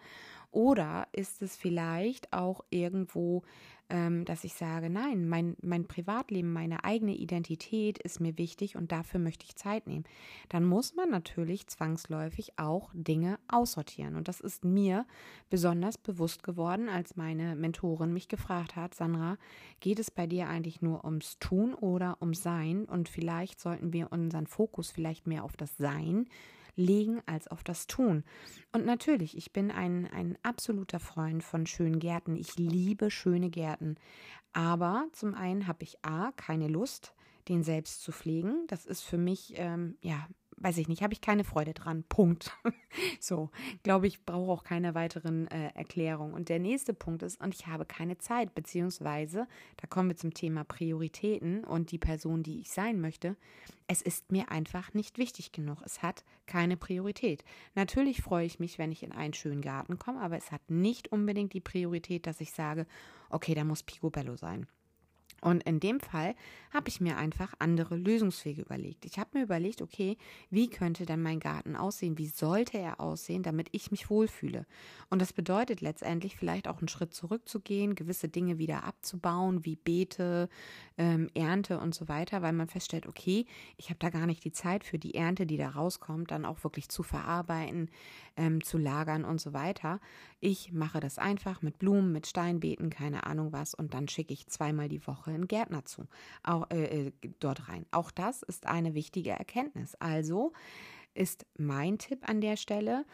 Oder 0.52 1.08
ist 1.14 1.42
es 1.42 1.56
vielleicht 1.56 2.34
auch 2.34 2.64
irgendwo, 2.70 3.42
ähm, 3.90 4.26
dass 4.26 4.44
ich 4.44 4.54
sage, 4.54 4.90
nein, 4.90 5.28
mein, 5.28 5.56
mein 5.64 5.88
Privatleben, 5.88 6.52
meine 6.52 6.84
eigene 6.84 7.16
Identität 7.16 7.98
ist 8.00 8.20
mir 8.20 8.38
wichtig 8.38 8.76
und 8.76 8.92
dafür 8.92 9.20
möchte 9.20 9.46
ich 9.46 9.56
Zeit 9.56 9.88
nehmen. 9.88 10.04
Dann 10.50 10.66
muss 10.66 10.94
man 10.94 11.10
natürlich 11.10 11.68
zwangsläufig 11.68 12.60
auch 12.60 12.92
Dinge 12.94 13.40
aussortieren. 13.48 14.16
Und 14.16 14.28
das 14.28 14.42
ist 14.42 14.64
mir 14.64 15.08
besonders 15.50 15.98
bewusst 15.98 16.44
geworden, 16.44 16.90
als 16.90 17.13
meine 17.18 17.56
Mentorin 17.56 18.14
mich 18.14 18.28
gefragt 18.28 18.76
hat, 18.76 18.94
Sandra, 18.94 19.38
geht 19.80 20.00
es 20.00 20.12
bei 20.12 20.28
dir 20.28 20.48
eigentlich 20.48 20.82
nur 20.82 21.06
ums 21.06 21.38
Tun 21.40 21.74
oder 21.74 22.18
ums 22.22 22.44
Sein? 22.44 22.86
Und 22.86 23.10
vielleicht 23.10 23.60
sollten 23.60 23.94
wir 23.94 24.12
unseren 24.12 24.48
Fokus 24.48 24.92
vielleicht 24.92 25.28
mehr 25.28 25.44
auf 25.44 25.58
das 25.58 25.78
Sein 25.78 26.26
legen 26.76 27.22
als 27.26 27.48
auf 27.48 27.64
das 27.64 27.88
Tun. 27.88 28.24
Und 28.72 28.86
natürlich, 28.86 29.38
ich 29.38 29.54
bin 29.54 29.72
ein, 29.72 30.08
ein 30.12 30.38
absoluter 30.44 31.00
Freund 31.00 31.44
von 31.44 31.66
schönen 31.66 32.00
Gärten. 32.00 32.36
Ich 32.36 32.58
liebe 32.58 33.12
schöne 33.12 33.50
Gärten. 33.50 33.98
Aber 34.54 35.08
zum 35.12 35.36
einen 35.36 35.68
habe 35.68 35.84
ich 35.84 36.04
A, 36.04 36.32
keine 36.36 36.68
Lust, 36.68 37.14
den 37.48 37.64
selbst 37.64 38.02
zu 38.02 38.12
pflegen. 38.12 38.66
Das 38.68 38.86
ist 38.86 39.02
für 39.02 39.18
mich, 39.18 39.54
ähm, 39.58 39.98
ja, 40.02 40.28
weiß 40.64 40.78
ich 40.78 40.88
nicht, 40.88 41.04
habe 41.04 41.14
ich 41.14 41.22
keine 41.22 41.44
Freude 41.44 41.74
dran. 41.74 42.04
Punkt. 42.08 42.52
so, 43.20 43.50
glaube 43.84 44.08
ich, 44.08 44.26
brauche 44.26 44.52
auch 44.52 44.64
keine 44.64 44.96
weiteren 44.96 45.48
äh, 45.50 45.72
Erklärungen. 45.76 46.34
Und 46.34 46.48
der 46.48 46.60
nächste 46.60 46.94
Punkt 46.94 47.22
ist, 47.22 47.42
und 47.42 47.54
ich 47.54 47.68
habe 47.68 47.86
keine 47.86 48.18
Zeit, 48.18 48.56
beziehungsweise, 48.56 49.48
da 49.78 49.88
kommen 49.88 50.10
wir 50.10 50.16
zum 50.16 50.34
Thema 50.34 50.64
Prioritäten 50.64 51.66
und 51.66 51.92
die 51.92 51.98
Person, 51.98 52.44
die 52.44 52.62
ich 52.62 52.72
sein 52.72 53.02
möchte. 53.02 53.36
Es 53.88 54.02
ist 54.02 54.32
mir 54.32 54.50
einfach 54.50 54.94
nicht 54.94 55.18
wichtig 55.18 55.52
genug. 55.52 55.82
Es 55.86 56.02
hat 56.02 56.24
keine 56.46 56.78
Priorität. 56.78 57.44
Natürlich 57.76 58.22
freue 58.22 58.46
ich 58.46 58.60
mich, 58.60 58.78
wenn 58.78 58.92
ich 58.92 59.04
in 59.04 59.12
einen 59.12 59.34
schönen 59.34 59.62
Garten 59.62 60.00
komme, 60.00 60.22
aber 60.22 60.38
es 60.38 60.52
hat 60.52 60.62
nicht 60.70 61.12
unbedingt 61.12 61.54
die 61.54 61.62
Priorität, 61.62 62.26
dass 62.26 62.40
ich 62.40 62.54
sage, 62.54 62.88
okay, 63.30 63.54
da 63.54 63.66
muss 63.66 63.84
Picobello 63.84 64.38
sein. 64.38 64.68
Und 65.44 65.64
in 65.64 65.80
dem 65.80 66.00
Fall 66.00 66.36
habe 66.74 66.88
ich 66.88 67.02
mir 67.02 67.18
einfach 67.18 67.54
andere 67.60 67.98
Lösungswege 67.98 68.62
überlegt. 68.62 69.06
Ich 69.06 69.20
habe 69.20 69.38
mir 69.38 69.44
überlegt, 69.44 69.82
okay, 69.82 70.18
wie 70.50 70.70
könnte 70.70 71.06
denn 71.06 71.22
mein 71.22 71.40
Garten 71.40 71.76
aussehen? 71.76 72.18
Wie 72.18 72.28
sollte 72.28 72.78
er 72.78 73.00
aussehen, 73.02 73.44
damit 73.44 73.68
ich 73.74 73.92
mich 73.92 74.10
wohlfühle? 74.10 74.66
Und 75.10 75.22
das 75.22 75.34
bedeutet 75.34 75.82
letztendlich 75.82 76.38
vielleicht 76.38 76.68
auch 76.68 76.80
einen 76.80 76.88
Schritt 76.88 77.14
zurückzugehen, 77.14 77.96
gewisse 77.96 78.30
Dinge 78.30 78.58
wieder 78.58 78.86
abzubauen, 78.86 79.66
wie 79.66 79.76
Beete, 79.76 80.50
ähm, 80.98 81.30
Ernte 81.34 81.80
und 81.80 81.94
so 81.94 82.08
weiter, 82.08 82.42
weil 82.42 82.54
man 82.54 82.68
feststellt, 82.68 83.06
okay, 83.06 83.46
ich 83.78 83.90
habe 83.90 84.00
da 84.00 84.10
gar 84.10 84.26
nicht 84.26 84.46
die 84.46 84.54
Zeit 84.54 84.86
für 84.86 84.98
die 84.98 85.16
Ernte, 85.16 85.46
die 85.46 85.58
da 85.58 85.70
rauskommt, 85.70 86.32
dann 86.32 86.46
auch 86.46 86.64
wirklich 86.64 86.88
zu 86.88 87.04
verarbeiten, 87.04 87.90
ähm, 88.38 88.64
zu 88.64 88.78
lagern 88.78 89.26
und 89.26 89.42
so 89.42 89.54
weiter. 89.54 90.00
Ich 90.40 90.72
mache 90.72 91.00
das 91.00 91.20
einfach 91.20 91.62
mit 91.62 91.80
Blumen, 91.80 92.12
mit 92.12 92.28
Steinbeeten, 92.28 92.90
keine 92.90 93.26
Ahnung 93.26 93.52
was, 93.52 93.74
und 93.74 93.94
dann 93.94 94.08
schicke 94.08 94.34
ich 94.34 94.48
zweimal 94.48 94.88
die 94.88 95.06
Woche 95.06 95.33
einen 95.34 95.48
Gärtner 95.48 95.86
zu, 95.86 96.08
auch, 96.44 96.70
äh, 96.70 97.08
äh, 97.08 97.12
dort 97.40 97.70
rein. 97.70 97.86
Auch 97.92 98.12
das 98.12 98.44
ist 98.44 98.68
eine 98.68 98.94
wichtige 98.94 99.32
Erkenntnis. 99.32 99.96
Also 99.96 100.54
ist 101.14 101.46
mein 101.58 101.98
Tipp 101.98 102.28
an 102.28 102.42
der 102.42 102.58
Stelle, 102.58 103.06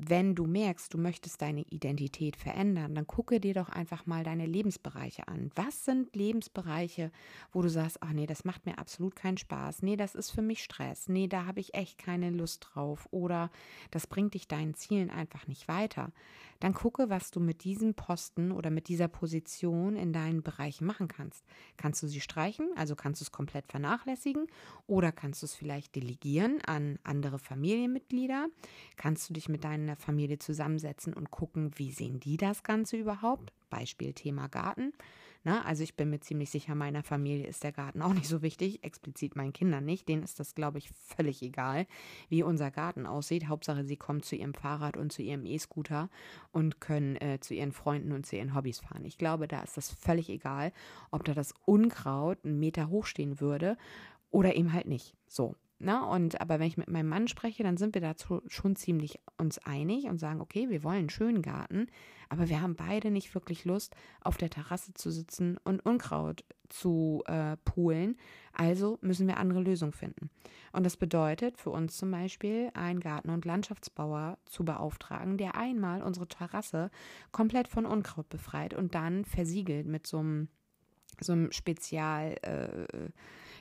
wenn 0.00 0.36
du 0.36 0.46
merkst, 0.46 0.94
du 0.94 0.98
möchtest 0.98 1.42
deine 1.42 1.62
Identität 1.62 2.36
verändern, 2.36 2.94
dann 2.94 3.08
gucke 3.08 3.40
dir 3.40 3.52
doch 3.52 3.68
einfach 3.68 4.06
mal 4.06 4.22
deine 4.22 4.46
Lebensbereiche 4.46 5.26
an. 5.26 5.50
Was 5.56 5.84
sind 5.84 6.14
Lebensbereiche, 6.14 7.10
wo 7.50 7.62
du 7.62 7.68
sagst, 7.68 7.98
ach 8.00 8.12
nee, 8.12 8.26
das 8.26 8.44
macht 8.44 8.64
mir 8.64 8.78
absolut 8.78 9.16
keinen 9.16 9.38
Spaß. 9.38 9.82
Nee, 9.82 9.96
das 9.96 10.14
ist 10.14 10.30
für 10.30 10.40
mich 10.40 10.62
Stress. 10.62 11.08
Nee, 11.08 11.26
da 11.26 11.46
habe 11.46 11.58
ich 11.58 11.74
echt 11.74 11.98
keine 11.98 12.30
Lust 12.30 12.68
drauf. 12.70 13.08
Oder 13.10 13.50
das 13.90 14.06
bringt 14.06 14.34
dich 14.34 14.46
deinen 14.46 14.74
Zielen 14.74 15.10
einfach 15.10 15.48
nicht 15.48 15.66
weiter. 15.66 16.12
Dann 16.60 16.74
gucke, 16.74 17.08
was 17.08 17.30
du 17.30 17.40
mit 17.40 17.64
diesem 17.64 17.94
Posten 17.94 18.52
oder 18.52 18.70
mit 18.70 18.88
dieser 18.88 19.08
Position 19.08 19.96
in 19.96 20.12
deinen 20.12 20.42
Bereichen 20.42 20.86
machen 20.86 21.08
kannst. 21.08 21.44
Kannst 21.76 22.02
du 22.02 22.08
sie 22.08 22.20
streichen, 22.20 22.70
also 22.76 22.96
kannst 22.96 23.20
du 23.20 23.24
es 23.24 23.32
komplett 23.32 23.66
vernachlässigen 23.66 24.46
oder 24.86 25.12
kannst 25.12 25.42
du 25.42 25.46
es 25.46 25.54
vielleicht 25.54 25.94
delegieren 25.94 26.60
an 26.66 26.98
andere 27.04 27.38
Familienmitglieder? 27.38 28.48
Kannst 28.96 29.28
du 29.28 29.34
dich 29.34 29.48
mit 29.48 29.64
deinen 29.64 29.87
der 29.88 29.96
Familie 29.96 30.38
zusammensetzen 30.38 31.12
und 31.12 31.30
gucken, 31.30 31.72
wie 31.76 31.90
sehen 31.90 32.20
die 32.20 32.36
das 32.36 32.62
Ganze 32.62 32.96
überhaupt? 32.96 33.52
Beispiel 33.68 34.12
Thema 34.12 34.48
Garten. 34.48 34.92
Na, 35.44 35.64
also 35.64 35.82
ich 35.84 35.94
bin 35.94 36.10
mir 36.10 36.20
ziemlich 36.20 36.50
sicher, 36.50 36.74
meiner 36.74 37.02
Familie 37.02 37.46
ist 37.46 37.62
der 37.62 37.72
Garten 37.72 38.02
auch 38.02 38.12
nicht 38.12 38.26
so 38.28 38.42
wichtig, 38.42 38.82
explizit 38.82 39.36
meinen 39.36 39.52
Kindern 39.52 39.84
nicht. 39.84 40.08
Denen 40.08 40.22
ist 40.22 40.40
das, 40.40 40.54
glaube 40.54 40.78
ich, 40.78 40.90
völlig 40.90 41.42
egal, 41.42 41.86
wie 42.28 42.42
unser 42.42 42.70
Garten 42.70 43.06
aussieht. 43.06 43.46
Hauptsache, 43.46 43.84
sie 43.84 43.96
kommen 43.96 44.22
zu 44.22 44.36
ihrem 44.36 44.52
Fahrrad 44.52 44.96
und 44.96 45.12
zu 45.12 45.22
ihrem 45.22 45.46
E-Scooter 45.46 46.10
und 46.50 46.80
können 46.80 47.16
äh, 47.16 47.38
zu 47.40 47.54
ihren 47.54 47.72
Freunden 47.72 48.12
und 48.12 48.26
zu 48.26 48.36
ihren 48.36 48.54
Hobbys 48.54 48.80
fahren. 48.80 49.04
Ich 49.04 49.16
glaube, 49.16 49.48
da 49.48 49.62
ist 49.62 49.76
das 49.76 49.90
völlig 49.90 50.28
egal, 50.28 50.72
ob 51.10 51.24
da 51.24 51.34
das 51.34 51.54
Unkraut 51.64 52.44
einen 52.44 52.58
Meter 52.58 52.88
hoch 52.88 53.06
stehen 53.06 53.40
würde 53.40 53.78
oder 54.30 54.56
eben 54.56 54.72
halt 54.72 54.86
nicht. 54.86 55.14
So, 55.28 55.54
na, 55.80 56.00
ne? 56.00 56.06
und 56.08 56.40
aber 56.40 56.58
wenn 56.58 56.66
ich 56.66 56.76
mit 56.76 56.90
meinem 56.90 57.08
Mann 57.08 57.28
spreche, 57.28 57.62
dann 57.62 57.76
sind 57.76 57.94
wir 57.94 58.02
dazu 58.02 58.42
schon 58.48 58.74
ziemlich 58.74 59.20
uns 59.36 59.58
einig 59.58 60.06
und 60.06 60.18
sagen, 60.18 60.40
okay, 60.40 60.68
wir 60.68 60.82
wollen 60.82 60.98
einen 60.98 61.10
schönen 61.10 61.40
Garten, 61.40 61.86
aber 62.28 62.48
wir 62.48 62.60
haben 62.60 62.74
beide 62.74 63.12
nicht 63.12 63.32
wirklich 63.34 63.64
Lust, 63.64 63.94
auf 64.20 64.36
der 64.36 64.50
Terrasse 64.50 64.92
zu 64.94 65.12
sitzen 65.12 65.56
und 65.62 65.86
Unkraut 65.86 66.44
zu 66.68 67.22
äh, 67.26 67.56
poolen. 67.64 68.16
Also 68.52 68.98
müssen 69.02 69.28
wir 69.28 69.36
andere 69.36 69.60
Lösungen 69.60 69.92
finden. 69.92 70.30
Und 70.72 70.84
das 70.84 70.96
bedeutet 70.96 71.58
für 71.58 71.70
uns 71.70 71.96
zum 71.96 72.10
Beispiel, 72.10 72.70
einen 72.74 72.98
Garten- 72.98 73.30
und 73.30 73.44
Landschaftsbauer 73.44 74.38
zu 74.46 74.64
beauftragen, 74.64 75.38
der 75.38 75.54
einmal 75.54 76.02
unsere 76.02 76.26
Terrasse 76.26 76.90
komplett 77.30 77.68
von 77.68 77.86
Unkraut 77.86 78.28
befreit 78.28 78.74
und 78.74 78.96
dann 78.96 79.24
versiegelt 79.24 79.86
mit 79.86 80.08
so 80.08 80.18
einem, 80.18 80.48
so 81.20 81.34
einem 81.34 81.52
Spezial. 81.52 82.34
Äh, 82.42 83.10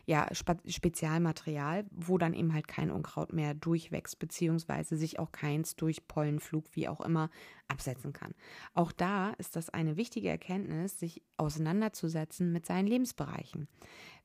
ja, 0.07 0.25
Spezialmaterial, 0.33 1.85
wo 1.91 2.17
dann 2.17 2.33
eben 2.33 2.53
halt 2.53 2.69
kein 2.69 2.91
Unkraut 2.91 3.33
mehr 3.33 3.53
durchwächst, 3.53 4.19
beziehungsweise 4.19 4.95
sich 4.95 5.19
auch 5.19 5.33
keins 5.33 5.75
durch 5.75 6.07
Pollenflug, 6.07 6.63
wie 6.71 6.87
auch 6.87 7.01
immer, 7.01 7.29
absetzen 7.67 8.13
kann. 8.13 8.33
Auch 8.73 8.93
da 8.93 9.31
ist 9.31 9.57
das 9.57 9.69
eine 9.69 9.97
wichtige 9.97 10.29
Erkenntnis, 10.29 10.97
sich 10.97 11.21
auseinanderzusetzen 11.35 12.53
mit 12.53 12.65
seinen 12.65 12.87
Lebensbereichen. 12.87 13.67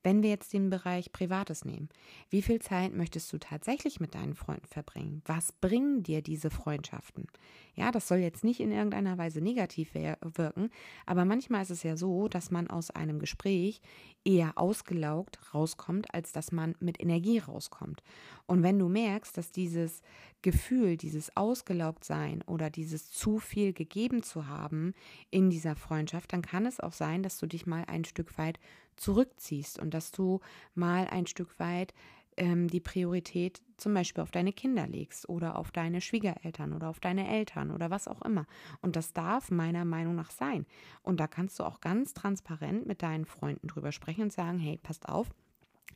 Wenn 0.05 0.23
wir 0.23 0.31
jetzt 0.31 0.53
den 0.53 0.69
Bereich 0.69 1.13
Privates 1.13 1.65
nehmen, 1.65 1.89
wie 2.29 2.43
viel 2.43 2.61
Zeit 2.61 2.93
möchtest 2.93 3.33
du 3.33 3.39
tatsächlich 3.39 4.01
mit 4.01 4.15
deinen 4.15 4.35
Freunden 4.35 4.67
verbringen? 4.67 5.23
Was 5.27 5.53
bringen 5.53 6.03
dir 6.03 6.23
diese 6.23 6.51
Freundschaften? 6.51 7.27
Ja, 7.75 7.91
das 7.93 8.09
soll 8.09 8.19
jetzt 8.19 8.45
nicht 8.45 8.61
in 8.61 8.73
irgendeiner 8.73 9.17
Weise 9.17 9.41
negativ 9.41 9.95
wirken, 9.95 10.71
aber 11.07 11.25
manchmal 11.25 11.63
ist 11.63 11.71
es 11.71 11.83
ja 11.85 11.97
so, 11.97 12.29
dass 12.29 12.51
man 12.51 12.69
aus 12.69 12.91
einem 12.91 13.19
Gespräch 13.19 13.81
eher 14.25 14.59
ausgelaugt 14.59 15.39
rauskommt, 15.55 16.13
als 16.13 16.33
dass 16.33 16.53
man 16.53 16.75
mit 16.81 17.01
Energie 17.01 17.39
rauskommt. 17.39 18.03
Und 18.47 18.63
wenn 18.63 18.79
du 18.79 18.89
merkst, 18.89 19.37
dass 19.37 19.53
dieses 19.53 20.03
Gefühl, 20.43 20.97
dieses 20.97 21.37
Ausgelaugtsein 21.37 22.43
oder 22.43 22.69
dieses 22.69 23.11
zu 23.11 23.39
viel 23.39 23.73
gegeben 23.73 24.23
zu 24.23 24.49
haben 24.49 24.93
in 25.31 25.51
dieser 25.51 25.77
Freundschaft, 25.77 26.33
dann 26.33 26.43
kann 26.43 26.67
es 26.67 26.81
auch 26.81 26.93
sein, 26.93 27.23
dass 27.23 27.39
du 27.39 27.47
dich 27.47 27.67
mal 27.67 27.85
ein 27.87 28.05
Stück 28.05 28.37
weit 28.39 28.59
zurückziehst 29.03 29.79
und 29.79 29.93
dass 29.93 30.13
du 30.13 30.41
mal 30.75 31.07
ein 31.09 31.27
Stück 31.27 31.59
weit 31.59 31.93
ähm, 32.37 32.69
die 32.69 32.81
Priorität 32.81 33.61
zum 33.77 33.95
Beispiel 33.95 34.23
auf 34.23 34.31
deine 34.31 34.53
Kinder 34.53 34.87
legst 34.87 35.29
oder 35.29 35.57
auf 35.57 35.71
deine 35.71 36.01
Schwiegereltern 36.01 36.73
oder 36.73 36.89
auf 36.89 37.01
deine 37.01 37.29
Eltern 37.29 37.71
oder 37.71 37.91
was 37.91 38.09
auch 38.09 38.23
immer. 38.23 38.47
Und 38.81 38.97
das 38.97 39.13
darf 39.13 39.51
meiner 39.51 39.85
Meinung 39.85 40.15
nach 40.15 40.31
sein. 40.31 40.67
Und 41.03 41.21
da 41.21 41.27
kannst 41.27 41.59
du 41.59 41.65
auch 41.65 41.81
ganz 41.81 42.15
transparent 42.15 42.87
mit 42.87 43.03
deinen 43.03 43.27
Freunden 43.27 43.67
drüber 43.69 43.93
sprechen 43.93 44.23
und 44.23 44.33
sagen, 44.33 44.59
hey, 44.59 44.79
passt 44.79 45.09
auf, 45.09 45.31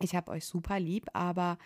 ich 0.01 0.15
habe 0.15 0.31
euch 0.31 0.45
super 0.45 0.79
lieb, 0.81 1.07
aber 1.13 1.59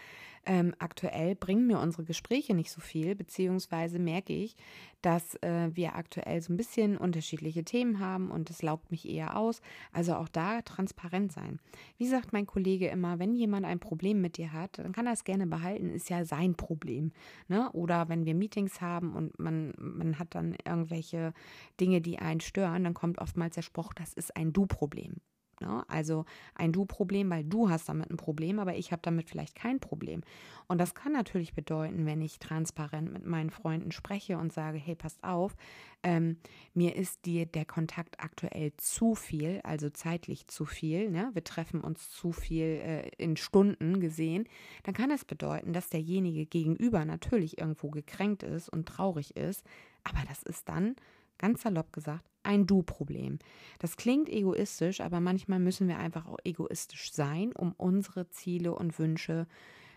ähm, 0.47 0.75
aktuell 0.79 1.35
bringen 1.35 1.67
mir 1.67 1.79
unsere 1.79 2.05
Gespräche 2.05 2.55
nicht 2.55 2.71
so 2.71 2.81
viel, 2.81 3.15
beziehungsweise 3.15 3.99
merke 3.99 4.33
ich, 4.33 4.57
dass 5.03 5.35
äh, 5.43 5.71
wir 5.75 5.97
aktuell 5.97 6.41
so 6.41 6.53
ein 6.53 6.57
bisschen 6.57 6.97
unterschiedliche 6.97 7.63
Themen 7.63 8.01
haben 8.01 8.31
und 8.31 8.49
es 8.49 8.63
laugt 8.63 8.91
mich 8.91 9.09
eher 9.09 9.37
aus. 9.37 9.61
Also 9.93 10.15
auch 10.15 10.29
da 10.29 10.63
transparent 10.63 11.33
sein. 11.33 11.61
Wie 11.99 12.07
sagt 12.07 12.33
mein 12.33 12.47
Kollege 12.47 12.89
immer, 12.89 13.19
wenn 13.19 13.35
jemand 13.35 13.67
ein 13.67 13.81
Problem 13.81 14.21
mit 14.21 14.39
dir 14.39 14.53
hat, 14.53 14.79
dann 14.79 14.93
kann 14.93 15.07
er 15.07 15.13
es 15.13 15.25
gerne 15.25 15.47
behalten, 15.47 15.91
ist 15.91 16.09
ja 16.09 16.25
sein 16.25 16.55
Problem. 16.55 17.13
Ne? 17.49 17.71
Oder 17.73 18.09
wenn 18.09 18.25
wir 18.25 18.35
Meetings 18.35 18.81
haben 18.81 19.15
und 19.15 19.39
man, 19.39 19.75
man 19.77 20.19
hat 20.19 20.35
dann 20.35 20.57
irgendwelche 20.65 21.35
Dinge, 21.81 22.01
die 22.01 22.19
einen 22.19 22.41
stören, 22.41 22.85
dann 22.85 22.95
kommt 22.95 23.19
oftmals 23.19 23.57
der 23.57 23.63
Spruch, 23.63 23.93
das 23.93 24.15
ist 24.15 24.37
ein 24.37 24.53
Du-Problem. 24.53 25.17
Ne? 25.61 25.85
Also 25.89 26.25
ein 26.55 26.73
Du-Problem, 26.73 27.31
weil 27.31 27.45
du 27.45 27.69
hast 27.69 27.89
damit 27.89 28.11
ein 28.11 28.17
Problem, 28.17 28.59
aber 28.59 28.77
ich 28.77 28.93
habe 28.93 29.03
damit 29.03 29.29
vielleicht 29.29 29.55
kein 29.55 29.79
Problem. 29.79 30.23
Und 30.69 30.79
das 30.79 30.95
kann 30.95 31.13
natürlich 31.13 31.55
bedeuten, 31.55 32.07
wenn 32.07 32.21
ich 32.21 32.39
transparent 32.39 33.13
mit 33.13 33.27
meinen 33.27 33.51
Freunden 33.51 33.93
spreche 33.93 34.39
und 34.39 34.53
sage, 34.53 34.79
hey, 34.79 34.95
passt 34.95 35.23
auf, 35.23 35.57
ähm, 36.03 36.39
mir 36.73 36.97
ist 36.97 37.27
dir 37.27 37.45
der 37.45 37.65
Kontakt 37.65 38.21
aktuell 38.21 38.73
zu 38.77 39.15
viel, 39.15 39.61
also 39.65 39.91
zeitlich 39.91 40.47
zu 40.47 40.65
viel, 40.65 41.11
ne? 41.11 41.31
wir 41.35 41.45
treffen 41.45 41.81
uns 41.81 42.09
zu 42.11 42.33
viel 42.33 42.65
äh, 42.65 43.09
in 43.19 43.37
Stunden 43.37 44.01
gesehen, 44.01 44.49
dann 44.85 44.95
kann 44.95 45.11
es 45.11 45.25
bedeuten, 45.25 45.73
dass 45.73 45.91
derjenige 45.91 46.47
gegenüber 46.47 47.05
natürlich 47.05 47.59
irgendwo 47.59 47.91
gekränkt 47.91 48.43
ist 48.43 48.69
und 48.69 48.89
traurig 48.89 49.37
ist, 49.37 49.65
aber 50.05 50.21
das 50.29 50.43
ist 50.43 50.69
dann, 50.69 50.97
ganz 51.41 51.63
salopp 51.63 51.93
gesagt, 51.93 52.25
ein 52.43 52.67
Du-Problem. 52.67 53.39
Das 53.79 53.97
klingt 53.97 54.29
egoistisch, 54.29 55.01
aber 55.01 55.21
manchmal 55.21 55.59
müssen 55.59 55.89
wir 55.89 55.99
einfach 55.99 56.27
auch 56.27 56.39
egoistisch 56.45 57.13
sein, 57.13 57.53
um 57.53 57.73
unsere 57.77 58.29
Ziele 58.29 58.75
und 58.75 58.99
Wünsche 58.99 59.47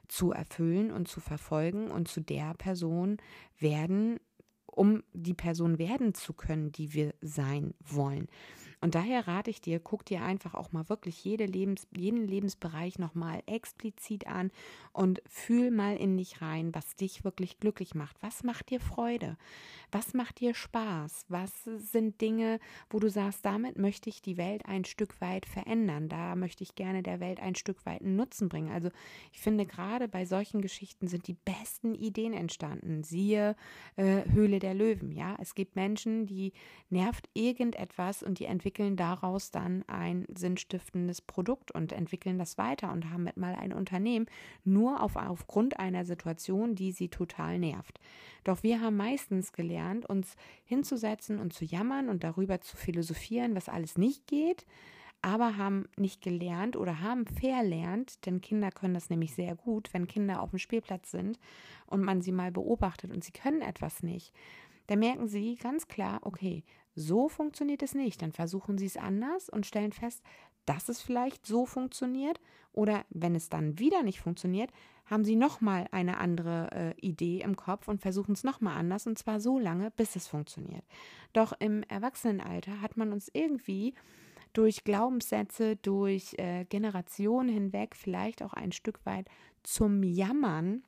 zu 0.08 0.32
erfüllen 0.32 0.92
und 0.92 1.08
zu 1.08 1.20
verfolgen 1.20 1.90
und 1.92 2.08
zu 2.08 2.22
der 2.22 2.54
Person 2.56 3.18
werden, 3.60 4.20
um 4.66 5.04
die 5.14 5.34
Person 5.34 5.78
werden 5.78 6.14
zu 6.14 6.34
können, 6.34 6.72
die 6.72 6.94
wir 6.94 7.14
sein 7.22 7.74
wollen. 7.80 8.28
Und 8.84 8.96
daher 8.96 9.30
rate 9.30 9.50
ich 9.50 9.62
dir, 9.62 9.80
guck 9.80 10.04
dir 10.04 10.24
einfach 10.24 10.56
auch 10.56 10.74
mal 10.74 10.90
wirklich 10.90 11.24
jede 11.24 11.46
Lebens, 11.46 11.88
jeden 11.96 12.28
Lebensbereich 12.28 13.00
nochmal 13.00 13.42
explizit 13.46 14.28
an 14.28 14.52
und 14.92 15.22
fühl 15.26 15.72
mal 15.72 15.96
in 15.96 16.18
dich 16.18 16.42
rein, 16.42 16.76
was 16.76 16.98
dich 16.98 17.24
wirklich 17.24 17.62
glücklich 17.62 17.96
macht. 17.96 18.18
Was 18.22 18.44
macht 18.44 18.72
dir 18.72 18.82
Freude? 18.82 19.38
Was 19.90 20.14
macht 20.14 20.42
dir 20.42 20.54
Spaß? 20.54 21.28
Was 21.30 21.64
sind 21.64 22.20
Dinge, 22.20 22.60
wo 22.90 23.00
du 23.00 23.10
sagst, 23.10 23.46
damit 23.46 23.78
möchte 23.78 24.10
ich 24.10 24.22
die 24.22 24.36
Welt 24.36 24.66
ein 24.66 24.84
Stück 24.84 25.22
weit 25.22 25.46
verändern? 25.46 26.10
Da 26.10 26.36
möchte 26.36 26.64
ich 26.64 26.76
gerne 26.76 27.04
der 27.04 27.22
Welt 27.22 27.40
ein 27.40 27.56
Stück 27.56 27.86
weit 27.86 28.02
einen 28.02 28.18
Nutzen 28.18 28.50
bringen. 28.50 28.70
Also 28.70 28.90
ich 29.32 29.40
finde, 29.40 29.66
gerade 29.66 30.10
bei 30.10 30.26
solchen 30.26 30.62
Geschichten 30.62 31.08
sind 31.08 31.28
die 31.28 31.38
besten 31.46 31.96
Ideen 31.96 32.34
entstanden. 32.34 33.06
Siehe 33.06 33.56
äh, 33.96 34.30
Höhle 34.30 34.60
der 34.60 34.74
Löwen. 34.74 35.14
Ja, 35.14 35.38
es 35.40 35.56
gibt 35.56 35.78
Menschen, 35.78 36.26
die 36.26 36.52
nervt 36.90 37.30
irgendetwas 37.34 38.24
und 38.24 38.40
die 38.40 38.46
entwickeln 38.46 38.73
entwickeln 38.74 38.96
daraus 38.96 39.52
dann 39.52 39.84
ein 39.88 40.26
sinnstiftendes 40.36 41.22
Produkt 41.22 41.72
und 41.72 41.92
entwickeln 41.92 42.40
das 42.40 42.58
weiter 42.58 42.92
und 42.92 43.12
haben 43.12 43.24
mit 43.24 43.38
mal 43.38 43.54
ein 43.54 43.72
Unternehmen 43.72 44.26
nur 44.66 45.02
auf, 45.02 45.16
aufgrund 45.16 45.80
einer 45.80 46.06
Situation, 46.06 46.74
die 46.74 46.92
sie 46.92 47.10
total 47.10 47.60
nervt. 47.60 48.00
Doch 48.44 48.64
wir 48.64 48.82
haben 48.82 48.98
meistens 48.98 49.54
gelernt, 49.54 50.08
uns 50.08 50.36
hinzusetzen 50.66 51.40
und 51.40 51.54
zu 51.54 51.66
jammern 51.66 52.10
und 52.10 52.24
darüber 52.24 52.62
zu 52.62 52.76
philosophieren, 52.76 53.56
was 53.56 53.70
alles 53.70 53.98
nicht 53.98 54.26
geht 54.28 54.66
aber 55.26 55.56
haben 55.56 55.88
nicht 55.96 56.22
gelernt 56.22 56.76
oder 56.76 57.00
haben 57.00 57.26
verlernt, 57.26 58.26
denn 58.26 58.42
Kinder 58.42 58.72
können 58.72 58.94
das 58.94 59.10
nämlich 59.10 59.34
sehr 59.34 59.56
gut, 59.56 59.94
wenn 59.94 60.06
Kinder 60.06 60.42
auf 60.42 60.50
dem 60.50 60.60
Spielplatz 60.60 61.12
sind 61.12 61.40
und 61.86 62.02
man 62.02 62.22
sie 62.22 62.34
mal 62.34 62.52
beobachtet 62.52 63.10
und 63.10 63.24
sie 63.24 63.32
können 63.32 63.62
etwas 63.62 64.04
nicht. 64.04 64.34
Da 64.88 64.96
merken 64.96 65.28
sie 65.28 65.56
ganz 65.56 65.88
klar, 65.88 66.20
okay, 66.24 66.64
so 66.96 67.30
funktioniert 67.30 67.84
es 67.84 67.96
nicht. 67.96 68.22
Dann 68.22 68.32
versuchen 68.32 68.78
sie 68.78 68.86
es 68.86 68.98
anders 68.98 69.50
und 69.50 69.66
stellen 69.66 69.94
fest, 69.94 70.22
dass 70.66 70.90
es 70.90 71.02
vielleicht 71.02 71.46
so 71.46 71.66
funktioniert. 71.66 72.40
Oder 72.72 73.06
wenn 73.10 73.36
es 73.36 73.50
dann 73.50 73.80
wieder 73.80 74.04
nicht 74.04 74.20
funktioniert, 74.20 74.72
haben 75.06 75.24
sie 75.26 75.36
nochmal 75.36 75.88
eine 75.92 76.18
andere 76.18 76.70
äh, 76.72 77.00
Idee 77.00 77.42
im 77.42 77.56
Kopf 77.56 77.88
und 77.88 78.02
versuchen 78.02 78.34
es 78.34 78.44
nochmal 78.44 78.78
anders. 78.78 79.06
Und 79.08 79.18
zwar 79.18 79.40
so 79.40 79.60
lange, 79.60 79.92
bis 79.92 80.16
es 80.16 80.28
funktioniert. 80.28 80.84
Doch 81.34 81.54
im 81.60 81.84
Erwachsenenalter 81.84 82.82
hat 82.82 82.98
man 82.98 83.12
uns 83.12 83.30
irgendwie 83.34 83.94
durch 84.54 84.84
Glaubenssätze, 84.84 85.76
durch 85.78 86.36
äh, 86.38 86.66
Generationen 86.66 87.50
hinweg 87.50 87.96
vielleicht 87.96 88.44
auch 88.44 88.54
ein 88.54 88.72
Stück 88.72 89.06
weit 89.06 89.28
zum 89.64 90.04
Jammern 90.04 90.84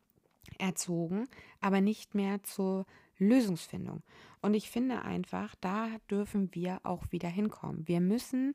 erzogen, 0.60 1.28
aber 1.60 1.82
nicht 1.82 2.14
mehr 2.14 2.44
zur 2.44 2.86
Lösungsfindung. 3.18 4.02
Und 4.42 4.54
ich 4.54 4.70
finde 4.70 5.02
einfach, 5.04 5.56
da 5.62 5.88
dürfen 6.10 6.54
wir 6.54 6.80
auch 6.84 7.12
wieder 7.12 7.30
hinkommen. 7.30 7.88
Wir 7.88 8.00
müssen 8.00 8.54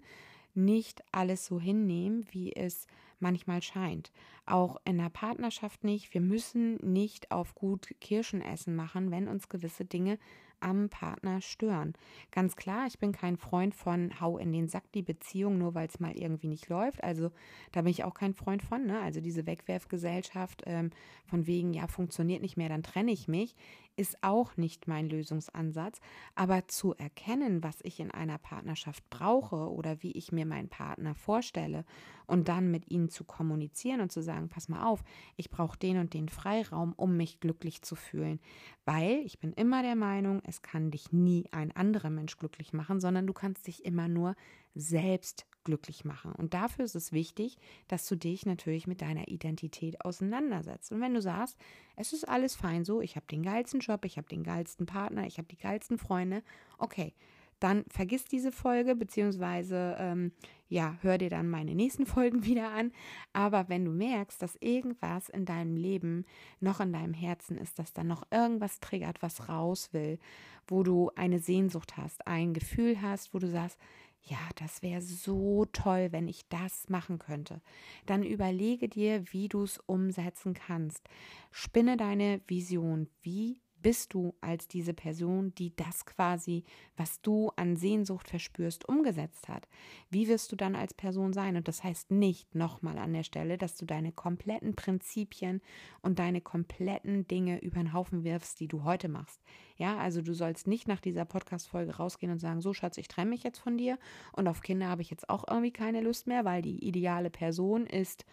nicht 0.55 1.03
alles 1.12 1.46
so 1.46 1.61
hinnehmen, 1.61 2.27
wie 2.31 2.55
es 2.55 2.87
manchmal 3.20 3.62
scheint. 3.62 4.11
Auch 4.46 4.79
in 4.85 4.99
der 4.99 5.11
Partnerschaft 5.11 5.85
nicht. 5.85 6.12
Wir 6.14 6.20
müssen 6.20 6.77
nicht 6.77 7.31
auf 7.31 7.55
gut 7.55 7.94
Kirschen 8.01 8.40
essen 8.40 8.75
machen, 8.75 9.11
wenn 9.11 9.29
uns 9.29 9.49
gewisse 9.49 9.85
Dinge 9.85 10.18
am 10.61 10.88
Partner 10.88 11.40
stören. 11.40 11.94
Ganz 12.31 12.55
klar, 12.55 12.87
ich 12.87 12.99
bin 12.99 13.12
kein 13.12 13.37
Freund 13.37 13.75
von 13.75 14.20
hau 14.20 14.38
in 14.38 14.53
den 14.53 14.68
Sack 14.68 14.92
die 14.92 15.03
Beziehung, 15.03 15.59
nur 15.59 15.75
weil 15.75 15.88
es 15.88 16.01
mal 16.01 16.12
irgendwie 16.12 16.49
nicht 16.49 16.68
läuft. 16.68 17.03
Also 17.03 17.31
da 17.73 17.83
bin 17.83 17.90
ich 17.90 18.05
auch 18.05 18.14
kein 18.14 18.35
Freund 18.35 18.62
von. 18.62 18.87
Ne? 18.87 19.01
Also 19.01 19.20
diese 19.20 19.46
Wegwerfgesellschaft 19.46 20.62
ähm, 20.66 20.90
von 21.25 21.46
wegen, 21.46 21.73
ja, 21.73 21.87
funktioniert 21.87 22.42
nicht 22.42 22.57
mehr, 22.57 22.68
dann 22.68 22.83
trenne 22.83 23.12
ich 23.12 23.27
mich, 23.27 23.55
ist 24.00 24.16
auch 24.22 24.56
nicht 24.56 24.88
mein 24.88 25.10
Lösungsansatz. 25.10 26.00
Aber 26.34 26.66
zu 26.68 26.94
erkennen, 26.94 27.62
was 27.62 27.80
ich 27.82 28.00
in 28.00 28.10
einer 28.10 28.38
Partnerschaft 28.38 29.08
brauche 29.10 29.70
oder 29.70 30.02
wie 30.02 30.12
ich 30.12 30.32
mir 30.32 30.46
meinen 30.46 30.70
Partner 30.70 31.14
vorstelle 31.14 31.84
und 32.26 32.48
dann 32.48 32.70
mit 32.70 32.90
ihnen 32.90 33.10
zu 33.10 33.24
kommunizieren 33.24 34.00
und 34.00 34.10
zu 34.10 34.22
sagen, 34.22 34.48
pass 34.48 34.70
mal 34.70 34.86
auf, 34.86 35.04
ich 35.36 35.50
brauche 35.50 35.78
den 35.78 35.98
und 35.98 36.14
den 36.14 36.30
Freiraum, 36.30 36.94
um 36.96 37.18
mich 37.18 37.40
glücklich 37.40 37.82
zu 37.82 37.94
fühlen. 37.94 38.40
Weil 38.86 39.20
ich 39.26 39.38
bin 39.38 39.52
immer 39.52 39.82
der 39.82 39.96
Meinung, 39.96 40.40
es 40.46 40.62
kann 40.62 40.90
dich 40.90 41.12
nie 41.12 41.44
ein 41.50 41.70
anderer 41.76 42.10
Mensch 42.10 42.38
glücklich 42.38 42.72
machen, 42.72 43.00
sondern 43.00 43.26
du 43.26 43.34
kannst 43.34 43.66
dich 43.66 43.84
immer 43.84 44.08
nur 44.08 44.34
selbst 44.74 45.46
glücklich 45.64 46.05
machen. 46.05 46.33
Und 46.33 46.55
dafür 46.55 46.85
ist 46.85 46.94
es 46.94 47.12
wichtig, 47.12 47.57
dass 47.88 48.07
du 48.07 48.16
dich 48.16 48.46
natürlich 48.46 48.87
mit 48.87 49.01
deiner 49.01 49.29
Identität 49.29 50.05
auseinandersetzt. 50.05 50.92
Und 50.92 51.01
wenn 51.01 51.14
du 51.14 51.23
sagst, 51.23 51.57
es 51.96 52.12
ist 52.12 52.29
alles 52.29 52.57
fein 52.57 52.85
so, 52.85 53.01
ich 53.01 53.16
habe 53.16 53.27
den 53.27 53.42
geilsten 53.42 53.81
Job, 53.81 54.05
ich 54.05 54.16
habe 54.16 54.29
den 54.29 54.42
geilsten 54.42 54.87
Partner, 54.87 55.27
ich 55.27 55.38
habe 55.38 55.49
die 55.49 55.59
geilsten 55.59 55.99
Freunde, 55.99 56.42
okay, 56.79 57.14
dann 57.61 57.85
vergiss 57.88 58.25
diese 58.25 58.53
Folge, 58.53 58.96
beziehungsweise 58.96 59.94
ähm, 59.99 60.33
ja, 60.68 60.96
hör 61.03 61.18
dir 61.18 61.29
dann 61.29 61.51
meine 61.51 61.75
nächsten 61.75 62.07
Folgen 62.07 62.44
wieder 62.44 62.70
an. 62.70 62.90
Aber 63.33 63.68
wenn 63.68 63.85
du 63.85 63.92
merkst, 63.92 64.40
dass 64.40 64.57
irgendwas 64.61 65.29
in 65.29 65.44
deinem 65.44 65.77
Leben 65.77 66.25
noch 66.59 66.81
in 66.81 66.92
deinem 66.92 67.14
Herzen 67.14 67.59
ist, 67.59 67.79
dass 67.79 67.92
da 67.92 68.03
noch 68.03 68.25
irgendwas 68.31 68.81
triggert, 68.81 69.23
was 69.23 69.49
raus 69.49 69.90
will, 69.92 70.18
wo 70.66 70.83
du 70.83 71.11
eine 71.16 71.38
Sehnsucht 71.38 71.96
hast, 71.96 72.27
ein 72.27 72.55
Gefühl 72.55 73.03
hast, 73.03 73.35
wo 73.35 73.38
du 73.38 73.49
sagst, 73.49 73.79
ja, 74.22 74.38
das 74.56 74.83
wäre 74.83 75.02
so 75.02 75.64
toll, 75.66 76.09
wenn 76.11 76.28
ich 76.28 76.48
das 76.48 76.88
machen 76.88 77.18
könnte. 77.18 77.61
Dann 78.06 78.22
überlege 78.22 78.88
dir, 78.88 79.24
wie 79.33 79.48
du 79.48 79.62
es 79.62 79.78
umsetzen 79.78 80.54
kannst. 80.54 81.09
Spinne 81.50 81.96
deine 81.96 82.40
Vision. 82.46 83.09
Wie 83.22 83.61
bist 83.82 84.14
du 84.14 84.34
als 84.40 84.68
diese 84.68 84.94
Person, 84.94 85.54
die 85.54 85.74
das 85.76 86.06
quasi, 86.06 86.64
was 86.96 87.20
du 87.20 87.50
an 87.56 87.76
Sehnsucht 87.76 88.28
verspürst, 88.28 88.88
umgesetzt 88.88 89.48
hat? 89.48 89.68
Wie 90.10 90.28
wirst 90.28 90.52
du 90.52 90.56
dann 90.56 90.74
als 90.74 90.94
Person 90.94 91.32
sein? 91.32 91.56
Und 91.56 91.68
das 91.68 91.82
heißt 91.82 92.10
nicht 92.10 92.54
nochmal 92.54 92.98
an 92.98 93.12
der 93.12 93.22
Stelle, 93.22 93.58
dass 93.58 93.76
du 93.76 93.86
deine 93.86 94.12
kompletten 94.12 94.74
Prinzipien 94.74 95.60
und 96.02 96.18
deine 96.18 96.40
kompletten 96.40 97.26
Dinge 97.26 97.60
über 97.62 97.76
den 97.76 97.92
Haufen 97.92 98.24
wirfst, 98.24 98.60
die 98.60 98.68
du 98.68 98.84
heute 98.84 99.08
machst. 99.08 99.40
Ja, 99.76 99.96
also 99.96 100.22
du 100.22 100.34
sollst 100.34 100.66
nicht 100.66 100.88
nach 100.88 101.00
dieser 101.00 101.24
Podcast-Folge 101.24 101.96
rausgehen 101.96 102.32
und 102.32 102.38
sagen, 102.38 102.60
so 102.60 102.74
Schatz, 102.74 102.98
ich 102.98 103.08
trenne 103.08 103.30
mich 103.30 103.42
jetzt 103.42 103.58
von 103.58 103.78
dir 103.78 103.98
und 104.32 104.48
auf 104.48 104.60
Kinder 104.60 104.88
habe 104.88 105.02
ich 105.02 105.10
jetzt 105.10 105.28
auch 105.30 105.44
irgendwie 105.48 105.72
keine 105.72 106.00
Lust 106.00 106.26
mehr, 106.26 106.44
weil 106.44 106.62
die 106.62 106.86
ideale 106.86 107.30
Person 107.30 107.86
ist 107.86 108.26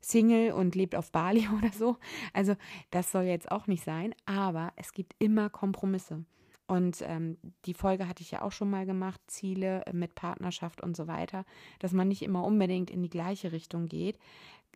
Single 0.00 0.52
und 0.52 0.74
lebt 0.74 0.94
auf 0.94 1.12
Bali 1.12 1.48
oder 1.58 1.72
so. 1.72 1.96
Also 2.32 2.54
das 2.90 3.12
soll 3.12 3.24
jetzt 3.24 3.50
auch 3.50 3.66
nicht 3.66 3.84
sein, 3.84 4.14
aber 4.26 4.72
es 4.76 4.92
gibt 4.92 5.14
immer 5.18 5.50
Kompromisse. 5.50 6.24
Und 6.66 7.02
ähm, 7.06 7.38
die 7.64 7.72
Folge 7.72 8.06
hatte 8.08 8.22
ich 8.22 8.30
ja 8.30 8.42
auch 8.42 8.52
schon 8.52 8.68
mal 8.68 8.84
gemacht, 8.84 9.20
Ziele 9.26 9.82
mit 9.92 10.14
Partnerschaft 10.14 10.82
und 10.82 10.96
so 10.96 11.06
weiter, 11.06 11.46
dass 11.78 11.92
man 11.92 12.08
nicht 12.08 12.22
immer 12.22 12.44
unbedingt 12.44 12.90
in 12.90 13.02
die 13.02 13.08
gleiche 13.08 13.52
Richtung 13.52 13.86
geht. 13.86 14.18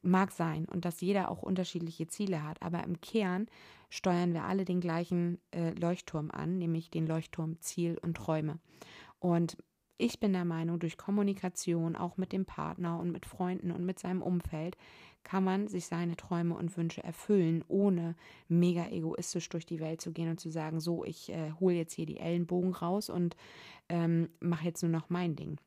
Mag 0.00 0.32
sein 0.32 0.64
und 0.64 0.86
dass 0.86 1.02
jeder 1.02 1.30
auch 1.30 1.42
unterschiedliche 1.42 2.06
Ziele 2.08 2.42
hat, 2.42 2.60
aber 2.62 2.82
im 2.82 3.00
Kern 3.02 3.46
steuern 3.90 4.32
wir 4.32 4.44
alle 4.44 4.64
den 4.64 4.80
gleichen 4.80 5.38
äh, 5.50 5.70
Leuchtturm 5.72 6.30
an, 6.30 6.58
nämlich 6.58 6.90
den 6.90 7.06
Leuchtturm 7.06 7.60
Ziel 7.60 7.98
und 8.00 8.16
Träume. 8.16 8.58
Und 9.20 9.58
ich 9.98 10.18
bin 10.18 10.32
der 10.32 10.46
Meinung, 10.46 10.80
durch 10.80 10.96
Kommunikation, 10.96 11.94
auch 11.94 12.16
mit 12.16 12.32
dem 12.32 12.46
Partner 12.46 12.98
und 12.98 13.12
mit 13.12 13.26
Freunden 13.26 13.70
und 13.70 13.84
mit 13.84 14.00
seinem 14.00 14.22
Umfeld, 14.22 14.76
kann 15.24 15.44
man 15.44 15.68
sich 15.68 15.86
seine 15.86 16.16
Träume 16.16 16.54
und 16.54 16.76
Wünsche 16.76 17.02
erfüllen, 17.02 17.64
ohne 17.68 18.16
mega 18.48 18.88
egoistisch 18.88 19.48
durch 19.48 19.66
die 19.66 19.80
Welt 19.80 20.00
zu 20.00 20.12
gehen 20.12 20.30
und 20.30 20.40
zu 20.40 20.50
sagen, 20.50 20.80
so, 20.80 21.04
ich 21.04 21.30
äh, 21.30 21.52
hole 21.60 21.74
jetzt 21.74 21.94
hier 21.94 22.06
die 22.06 22.18
Ellenbogen 22.18 22.72
raus 22.72 23.08
und 23.10 23.36
ähm, 23.88 24.28
mache 24.40 24.64
jetzt 24.64 24.82
nur 24.82 24.92
noch 24.92 25.10
mein 25.10 25.36
Ding. 25.36 25.58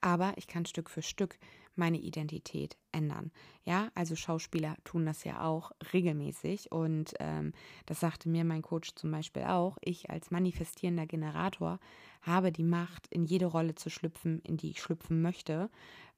Aber 0.00 0.32
ich 0.36 0.46
kann 0.46 0.66
Stück 0.66 0.90
für 0.90 1.02
Stück 1.02 1.38
meine 1.74 1.98
Identität 1.98 2.76
ändern. 2.92 3.30
Ja, 3.64 3.90
also 3.94 4.14
Schauspieler 4.14 4.76
tun 4.84 5.06
das 5.06 5.24
ja 5.24 5.44
auch 5.44 5.72
regelmäßig 5.92 6.70
und 6.70 7.14
ähm, 7.18 7.52
das 7.86 8.00
sagte 8.00 8.28
mir 8.28 8.44
mein 8.44 8.62
Coach 8.62 8.94
zum 8.94 9.10
Beispiel 9.10 9.44
auch. 9.44 9.78
Ich 9.80 10.10
als 10.10 10.30
manifestierender 10.30 11.06
Generator 11.06 11.78
habe 12.20 12.52
die 12.52 12.64
Macht, 12.64 13.06
in 13.08 13.24
jede 13.24 13.46
Rolle 13.46 13.74
zu 13.74 13.88
schlüpfen, 13.88 14.40
in 14.40 14.56
die 14.56 14.70
ich 14.70 14.82
schlüpfen 14.82 15.22
möchte, 15.22 15.70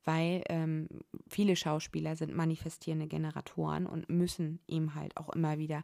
weil 0.04 0.42
ähm, 0.48 0.88
viele 1.28 1.56
Schauspieler 1.56 2.16
sind 2.16 2.34
manifestierende 2.34 3.06
Generatoren 3.06 3.87
und 3.87 4.10
müssen 4.10 4.60
ihm 4.66 4.94
halt 4.94 5.16
auch 5.16 5.30
immer 5.30 5.58
wieder 5.58 5.82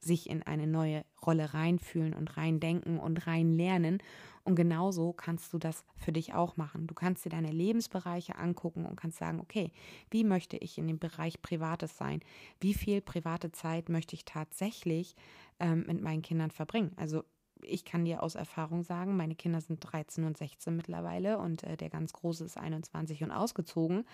sich 0.00 0.28
in 0.28 0.42
eine 0.42 0.66
neue 0.66 1.04
Rolle 1.24 1.54
reinfühlen 1.54 2.12
und 2.12 2.36
reindenken 2.36 2.98
und 2.98 3.26
reinlernen. 3.26 4.02
Und 4.44 4.56
genauso 4.56 5.12
kannst 5.12 5.52
du 5.52 5.58
das 5.58 5.84
für 5.96 6.12
dich 6.12 6.34
auch 6.34 6.56
machen. 6.56 6.88
Du 6.88 6.94
kannst 6.94 7.24
dir 7.24 7.30
deine 7.30 7.52
Lebensbereiche 7.52 8.36
angucken 8.36 8.86
und 8.86 8.96
kannst 8.96 9.18
sagen, 9.18 9.38
okay, 9.40 9.70
wie 10.10 10.24
möchte 10.24 10.56
ich 10.56 10.78
in 10.78 10.88
dem 10.88 10.98
Bereich 10.98 11.40
Privates 11.42 11.96
sein? 11.96 12.20
Wie 12.60 12.74
viel 12.74 13.00
private 13.00 13.52
Zeit 13.52 13.88
möchte 13.88 14.16
ich 14.16 14.24
tatsächlich 14.24 15.14
ähm, 15.60 15.84
mit 15.86 16.02
meinen 16.02 16.22
Kindern 16.22 16.50
verbringen? 16.50 16.92
Also 16.96 17.22
ich 17.64 17.84
kann 17.84 18.04
dir 18.04 18.22
aus 18.22 18.34
Erfahrung 18.34 18.82
sagen, 18.82 19.16
meine 19.16 19.36
Kinder 19.36 19.60
sind 19.60 19.78
13 19.80 20.24
und 20.24 20.36
16 20.36 20.74
mittlerweile 20.74 21.38
und 21.38 21.62
äh, 21.62 21.76
der 21.76 21.90
ganz 21.90 22.12
Große 22.12 22.44
ist 22.44 22.56
21 22.56 23.22
und 23.22 23.30
ausgezogen. 23.30 24.04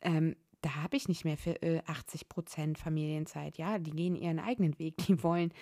Ähm, 0.00 0.34
da 0.60 0.74
habe 0.82 0.96
ich 0.96 1.08
nicht 1.08 1.24
mehr 1.24 1.36
für 1.36 1.62
äh, 1.62 1.82
80 1.86 2.28
Prozent 2.28 2.78
Familienzeit. 2.78 3.58
Ja, 3.58 3.78
die 3.78 3.92
gehen 3.92 4.16
ihren 4.16 4.40
eigenen 4.40 4.78
Weg. 4.78 4.96
Die 5.06 5.22
wollen 5.22 5.52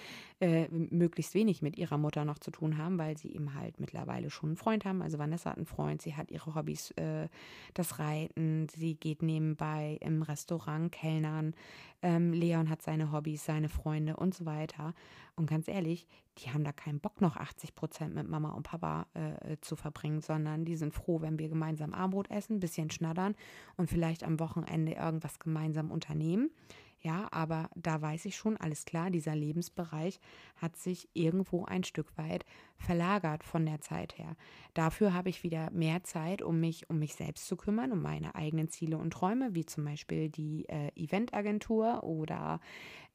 äh, 0.40 0.68
möglichst 0.68 1.34
wenig 1.34 1.62
mit 1.62 1.76
ihrer 1.78 1.96
Mutter 1.96 2.24
noch 2.24 2.38
zu 2.38 2.50
tun 2.50 2.76
haben, 2.76 2.98
weil 2.98 3.16
sie 3.16 3.34
eben 3.34 3.54
halt 3.54 3.80
mittlerweile 3.80 4.28
schon 4.28 4.50
einen 4.50 4.56
Freund 4.56 4.84
haben. 4.84 5.00
Also 5.00 5.18
Vanessa 5.18 5.50
hat 5.50 5.56
einen 5.56 5.66
Freund, 5.66 6.02
sie 6.02 6.14
hat 6.14 6.30
ihre 6.30 6.54
Hobbys, 6.54 6.90
äh, 6.92 7.28
das 7.72 7.98
Reiten, 7.98 8.68
sie 8.68 8.96
geht 8.96 9.22
nebenbei 9.22 9.98
im 10.00 10.22
Restaurant 10.22 10.92
Kellnern. 10.92 11.54
Ähm, 12.02 12.32
Leon 12.32 12.68
hat 12.68 12.82
seine 12.82 13.12
Hobbys, 13.12 13.44
seine 13.44 13.70
Freunde 13.70 14.16
und 14.16 14.34
so 14.34 14.44
weiter. 14.44 14.92
Und 15.36 15.48
ganz 15.48 15.68
ehrlich, 15.68 16.06
die 16.38 16.50
haben 16.50 16.64
da 16.64 16.72
keinen 16.72 17.00
Bock, 17.00 17.20
noch 17.20 17.36
80 17.36 17.74
Prozent 17.74 18.14
mit 18.14 18.28
Mama 18.28 18.50
und 18.50 18.64
Papa 18.64 19.06
äh, 19.14 19.56
zu 19.60 19.74
verbringen, 19.74 20.20
sondern 20.20 20.64
die 20.64 20.76
sind 20.76 20.92
froh, 20.92 21.22
wenn 21.22 21.38
wir 21.38 21.48
gemeinsam 21.48 21.94
Armbrot 21.94 22.30
essen, 22.30 22.60
bisschen 22.60 22.90
schnattern 22.90 23.34
und 23.76 23.88
vielleicht 23.88 24.22
am 24.22 24.38
Wochenende 24.38 24.92
irgendwas 24.92 25.38
gemeinsam 25.38 25.90
unternehmen. 25.90 26.50
Ja, 27.06 27.28
aber 27.30 27.70
da 27.76 28.02
weiß 28.02 28.24
ich 28.24 28.34
schon, 28.34 28.56
alles 28.56 28.84
klar, 28.84 29.12
dieser 29.12 29.36
Lebensbereich 29.36 30.18
hat 30.56 30.76
sich 30.76 31.08
irgendwo 31.14 31.64
ein 31.64 31.84
Stück 31.84 32.08
weit 32.18 32.44
verlagert 32.78 33.44
von 33.44 33.64
der 33.66 33.80
Zeit 33.80 34.18
her. 34.18 34.36
Dafür 34.74 35.14
habe 35.14 35.28
ich 35.28 35.42
wieder 35.42 35.70
mehr 35.70 36.04
Zeit, 36.04 36.42
um 36.42 36.60
mich 36.60 36.88
um 36.90 36.98
mich 36.98 37.14
selbst 37.14 37.46
zu 37.46 37.56
kümmern, 37.56 37.92
um 37.92 38.02
meine 38.02 38.34
eigenen 38.34 38.68
Ziele 38.68 38.98
und 38.98 39.12
Träume, 39.12 39.54
wie 39.54 39.64
zum 39.64 39.84
Beispiel 39.84 40.28
die 40.28 40.68
äh, 40.68 40.90
Eventagentur 40.94 42.04
oder 42.04 42.60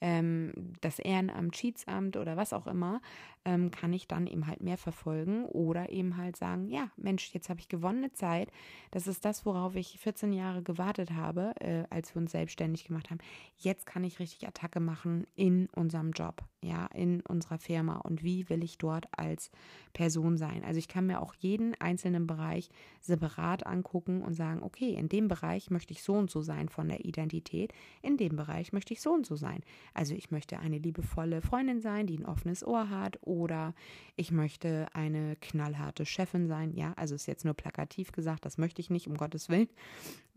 ähm, 0.02 0.52
das 0.82 0.97
Ehrenamt, 0.97 1.56
Schiedsamt 1.56 2.17
oder 2.17 2.36
was 2.36 2.54
auch 2.54 2.65
immer, 2.65 3.02
ähm, 3.45 3.71
kann 3.71 3.93
ich 3.93 4.08
dann 4.08 4.28
eben 4.28 4.47
halt 4.47 4.62
mehr 4.62 4.78
verfolgen 4.78 5.45
oder 5.45 5.91
eben 5.91 6.17
halt 6.17 6.36
sagen, 6.36 6.67
ja, 6.67 6.89
Mensch, 6.97 7.34
jetzt 7.34 7.50
habe 7.50 7.60
ich 7.60 7.69
gewonnene 7.69 8.12
Zeit. 8.12 8.52
Das 8.89 9.08
ist 9.08 9.24
das, 9.24 9.45
worauf 9.45 9.76
ich 9.76 10.00
14 10.00 10.34
Jahre 10.34 10.63
gewartet 10.63 11.12
habe, 11.12 11.54
äh, 11.60 11.84
als 11.89 12.13
wir 12.15 12.21
uns 12.21 12.32
selbstständig 12.32 12.86
gemacht 12.86 13.12
haben. 13.12 13.19
Jetzt 13.58 13.86
kann 13.86 14.04
ich 14.04 14.19
richtig 14.19 14.47
Attacke 14.47 14.80
machen 14.80 15.28
in 15.36 15.67
unserem 15.76 16.12
Job, 16.12 16.43
ja, 16.63 16.88
in 16.88 17.21
unserer 17.21 17.60
Firma 17.60 17.97
und 17.97 18.24
wie 18.24 18.50
will 18.50 18.63
ich 18.63 18.80
dort 18.80 19.08
als 19.17 19.51
Person 19.94 20.38
sein. 20.38 20.64
Also 20.64 20.80
ich 20.80 20.88
kann 20.88 21.08
mir 21.08 21.22
auch 21.22 21.34
jeden 21.36 21.76
einzelnen 21.80 22.28
Bereich 22.28 22.70
separat 23.02 23.66
angucken 23.66 24.22
und 24.22 24.34
sagen, 24.34 24.64
okay, 24.64 24.94
in 24.94 25.10
dem 25.10 25.28
Bereich 25.28 25.70
möchte 25.70 25.94
ich 25.94 26.04
so 26.04 26.14
und 26.14 26.30
so 26.30 26.42
sein 26.42 26.70
von 26.70 26.88
der 26.88 27.06
Identität, 27.06 27.74
in 28.02 28.18
dem 28.18 28.36
Bereich 28.36 28.74
möchte 28.74 28.94
ich 28.94 29.02
so 29.02 29.12
und 29.12 29.26
so 29.26 29.36
sein. 29.36 29.62
Also 29.94 30.16
ich 30.16 30.32
möchte 30.32 30.60
eine 30.60 30.78
liebevolle 30.78 31.42
Freundin 31.42 31.82
sein, 31.82 32.08
die 32.08 32.18
ein 32.18 32.26
offenes 32.26 32.66
Ohr 32.66 32.90
hat 32.90 33.20
oder 33.22 33.74
ich 34.16 34.32
möchte 34.32 34.88
eine 34.94 35.36
knallharte 35.38 36.06
Chefin 36.06 36.48
sein. 36.48 36.74
Ja, 36.74 36.94
also 36.96 37.16
ist 37.16 37.28
jetzt 37.28 37.46
nur 37.46 37.54
plakativ 37.54 38.12
gesagt, 38.12 38.46
das 38.46 38.58
möchte 38.58 38.82
ich 38.82 38.90
nicht, 38.90 39.08
um 39.08 39.18
Gottes 39.18 39.50
Willen. 39.50 39.70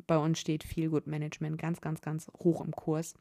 Bei 0.06 0.18
uns 0.18 0.38
steht 0.38 0.64
viel 0.64 0.90
Good 0.90 1.06
Management 1.06 1.58
ganz, 1.58 1.80
ganz, 1.80 2.00
ganz 2.00 2.30
hoch 2.38 2.64
im 2.64 2.72
Kurs 2.72 3.14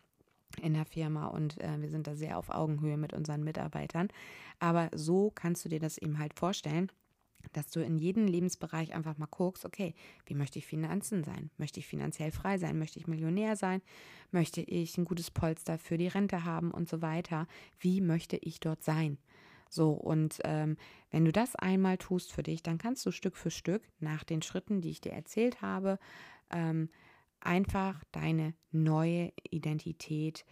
in 0.61 0.73
der 0.73 0.85
Firma 0.85 1.27
und 1.27 1.59
äh, 1.61 1.81
wir 1.81 1.89
sind 1.89 2.07
da 2.07 2.15
sehr 2.15 2.37
auf 2.37 2.49
Augenhöhe 2.49 2.97
mit 2.97 3.13
unseren 3.13 3.43
Mitarbeitern. 3.43 4.09
Aber 4.59 4.89
so 4.93 5.31
kannst 5.33 5.65
du 5.65 5.69
dir 5.69 5.79
das 5.79 5.97
eben 5.97 6.19
halt 6.19 6.33
vorstellen, 6.33 6.91
dass 7.51 7.69
du 7.69 7.81
in 7.81 7.97
jedem 7.97 8.25
Lebensbereich 8.25 8.93
einfach 8.93 9.17
mal 9.17 9.27
guckst, 9.27 9.65
okay, 9.65 9.93
wie 10.25 10.35
möchte 10.35 10.59
ich 10.59 10.65
Finanzen 10.65 11.23
sein? 11.23 11.49
Möchte 11.57 11.79
ich 11.79 11.87
finanziell 11.87 12.31
frei 12.31 12.57
sein? 12.57 12.79
Möchte 12.79 12.99
ich 12.99 13.07
Millionär 13.07 13.55
sein? 13.55 13.81
Möchte 14.31 14.61
ich 14.61 14.97
ein 14.97 15.05
gutes 15.05 15.29
Polster 15.29 15.77
für 15.77 15.97
die 15.97 16.07
Rente 16.07 16.45
haben 16.45 16.71
und 16.71 16.87
so 16.87 17.01
weiter? 17.01 17.47
Wie 17.79 17.99
möchte 17.99 18.37
ich 18.37 18.59
dort 18.59 18.83
sein? 18.83 19.17
So, 19.69 19.91
und 19.91 20.39
ähm, 20.43 20.77
wenn 21.09 21.25
du 21.25 21.31
das 21.31 21.55
einmal 21.55 21.97
tust 21.97 22.31
für 22.31 22.43
dich, 22.43 22.61
dann 22.61 22.77
kannst 22.77 23.05
du 23.05 23.11
Stück 23.11 23.35
für 23.35 23.51
Stück 23.51 23.81
nach 23.99 24.23
den 24.23 24.41
Schritten, 24.41 24.81
die 24.81 24.91
ich 24.91 25.01
dir 25.01 25.13
erzählt 25.13 25.61
habe, 25.61 25.97
ähm, 26.51 26.89
einfach 27.45 28.03
deine 28.11 28.53
neue 28.71 29.31
Identität 29.49 30.45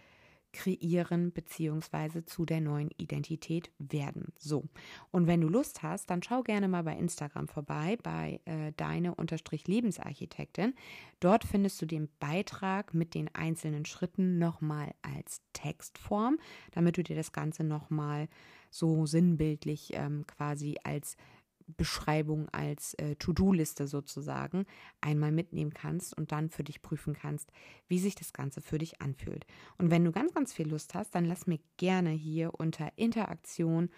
kreieren 0.54 1.32
beziehungsweise 1.32 2.26
zu 2.26 2.46
der 2.46 2.62
neuen 2.62 2.90
Identität 2.98 3.72
werden. 3.80 4.34
So. 4.38 4.68
Und 5.12 5.28
wenn 5.28 5.42
du 5.42 5.48
Lust 5.48 5.84
hast, 5.84 6.10
dann 6.10 6.22
schau 6.24 6.44
gerne 6.44 6.68
mal 6.68 6.84
bei 6.84 6.96
Instagram 6.98 7.48
vorbei, 7.48 7.98
bei 8.04 8.42
äh, 8.46 8.74
deine 8.76 9.16
Unterstrich 9.16 9.68
Lebensarchitektin. 9.68 10.74
Dort 11.20 11.46
findest 11.46 11.82
du 11.82 11.86
den 11.86 12.10
Beitrag 12.20 12.94
mit 12.94 13.14
den 13.14 13.34
einzelnen 13.34 13.86
Schritten 13.86 14.40
nochmal 14.40 14.94
als 15.02 15.42
Textform, 15.54 16.38
damit 16.72 16.98
du 16.98 17.04
dir 17.04 17.16
das 17.16 17.32
Ganze 17.32 17.64
nochmal 17.64 18.28
so 18.70 19.06
sinnbildlich 19.06 19.92
ähm, 19.94 20.26
quasi 20.28 20.76
als 20.84 21.18
Beschreibung 21.78 22.50
als 22.50 22.94
äh, 22.96 23.16
To-Do-Liste 23.16 23.88
sozusagen 23.88 24.66
einmal 25.02 25.32
mitnehmen 25.32 25.74
kannst 25.74 26.18
und 26.18 26.32
dann 26.32 26.50
für 26.50 26.64
dich 26.64 26.82
prüfen 26.82 27.14
kannst, 27.14 27.52
wie 27.88 28.00
sich 28.00 28.16
das 28.16 28.34
Ganze 28.34 28.62
für 28.62 28.78
dich 28.78 29.02
anfühlt. 29.02 29.46
Und 29.78 29.92
wenn 29.92 30.04
du 30.04 30.12
ganz, 30.12 30.34
ganz 30.34 30.54
viel 30.54 30.70
Lust 30.70 30.94
hast, 30.94 31.16
dann 31.16 31.26
lass 31.26 31.48
mir 31.48 31.60
gerne 31.78 32.12
hier 32.12 32.54
unter 32.54 32.92
Interaktion 32.96 33.90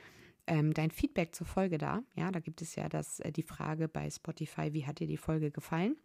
ähm, 0.47 0.73
dein 0.73 0.91
Feedback 0.91 1.33
zur 1.35 1.47
Folge 1.47 1.77
da. 1.77 2.03
Ja, 2.15 2.31
da 2.31 2.39
gibt 2.39 2.61
es 2.61 2.75
ja 2.75 2.89
das, 2.89 3.19
äh, 3.19 3.31
die 3.31 3.43
Frage 3.43 3.87
bei 3.87 4.09
Spotify, 4.09 4.73
wie 4.73 4.85
hat 4.85 4.99
dir 4.99 5.07
die 5.07 5.17
Folge 5.17 5.51
gefallen? 5.51 5.95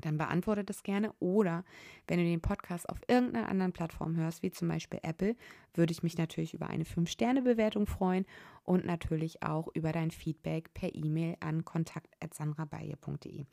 Dann 0.00 0.18
beantworte 0.18 0.64
das 0.64 0.82
gerne. 0.82 1.12
Oder 1.20 1.64
wenn 2.06 2.18
du 2.18 2.24
den 2.24 2.40
Podcast 2.40 2.88
auf 2.88 2.98
irgendeiner 3.08 3.48
anderen 3.48 3.72
Plattform 3.72 4.16
hörst, 4.16 4.42
wie 4.42 4.50
zum 4.50 4.68
Beispiel 4.68 5.00
Apple, 5.02 5.36
würde 5.74 5.92
ich 5.92 6.02
mich 6.02 6.16
natürlich 6.16 6.54
über 6.54 6.68
eine 6.68 6.84
5-Sterne-Bewertung 6.84 7.86
freuen 7.86 8.26
und 8.64 8.84
natürlich 8.84 9.42
auch 9.42 9.68
über 9.74 9.92
dein 9.92 10.10
Feedback 10.10 10.74
per 10.74 10.94
E-Mail 10.94 11.36
an 11.40 11.64
kontakt.sandrabaye.de. 11.64 13.44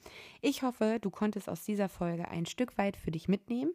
Ich 0.41 0.63
hoffe, 0.63 0.97
du 0.99 1.09
konntest 1.11 1.49
aus 1.49 1.63
dieser 1.63 1.87
Folge 1.89 2.27
ein 2.29 2.45
Stück 2.45 2.77
weit 2.77 2.97
für 2.97 3.11
dich 3.11 3.27
mitnehmen. 3.27 3.71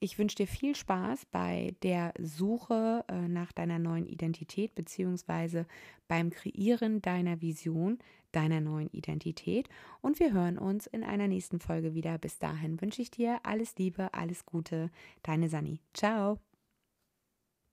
Ich 0.00 0.18
wünsche 0.18 0.36
dir 0.36 0.46
viel 0.46 0.74
Spaß 0.74 1.26
bei 1.26 1.74
der 1.82 2.12
Suche 2.18 3.04
äh, 3.08 3.28
nach 3.28 3.52
deiner 3.52 3.78
neuen 3.78 4.06
Identität 4.06 4.74
beziehungsweise 4.74 5.66
beim 6.08 6.30
Kreieren 6.30 7.00
deiner 7.02 7.40
Vision, 7.40 7.98
deiner 8.32 8.60
neuen 8.60 8.90
Identität. 8.90 9.68
Und 10.00 10.20
wir 10.20 10.32
hören 10.32 10.58
uns 10.58 10.86
in 10.86 11.04
einer 11.04 11.28
nächsten 11.28 11.60
Folge 11.60 11.94
wieder. 11.94 12.18
Bis 12.18 12.38
dahin 12.38 12.80
wünsche 12.80 13.02
ich 13.02 13.10
dir 13.10 13.40
alles 13.42 13.76
Liebe, 13.76 14.12
alles 14.14 14.46
Gute. 14.46 14.90
Deine 15.22 15.48
Sani. 15.48 15.80
Ciao. 15.94 16.38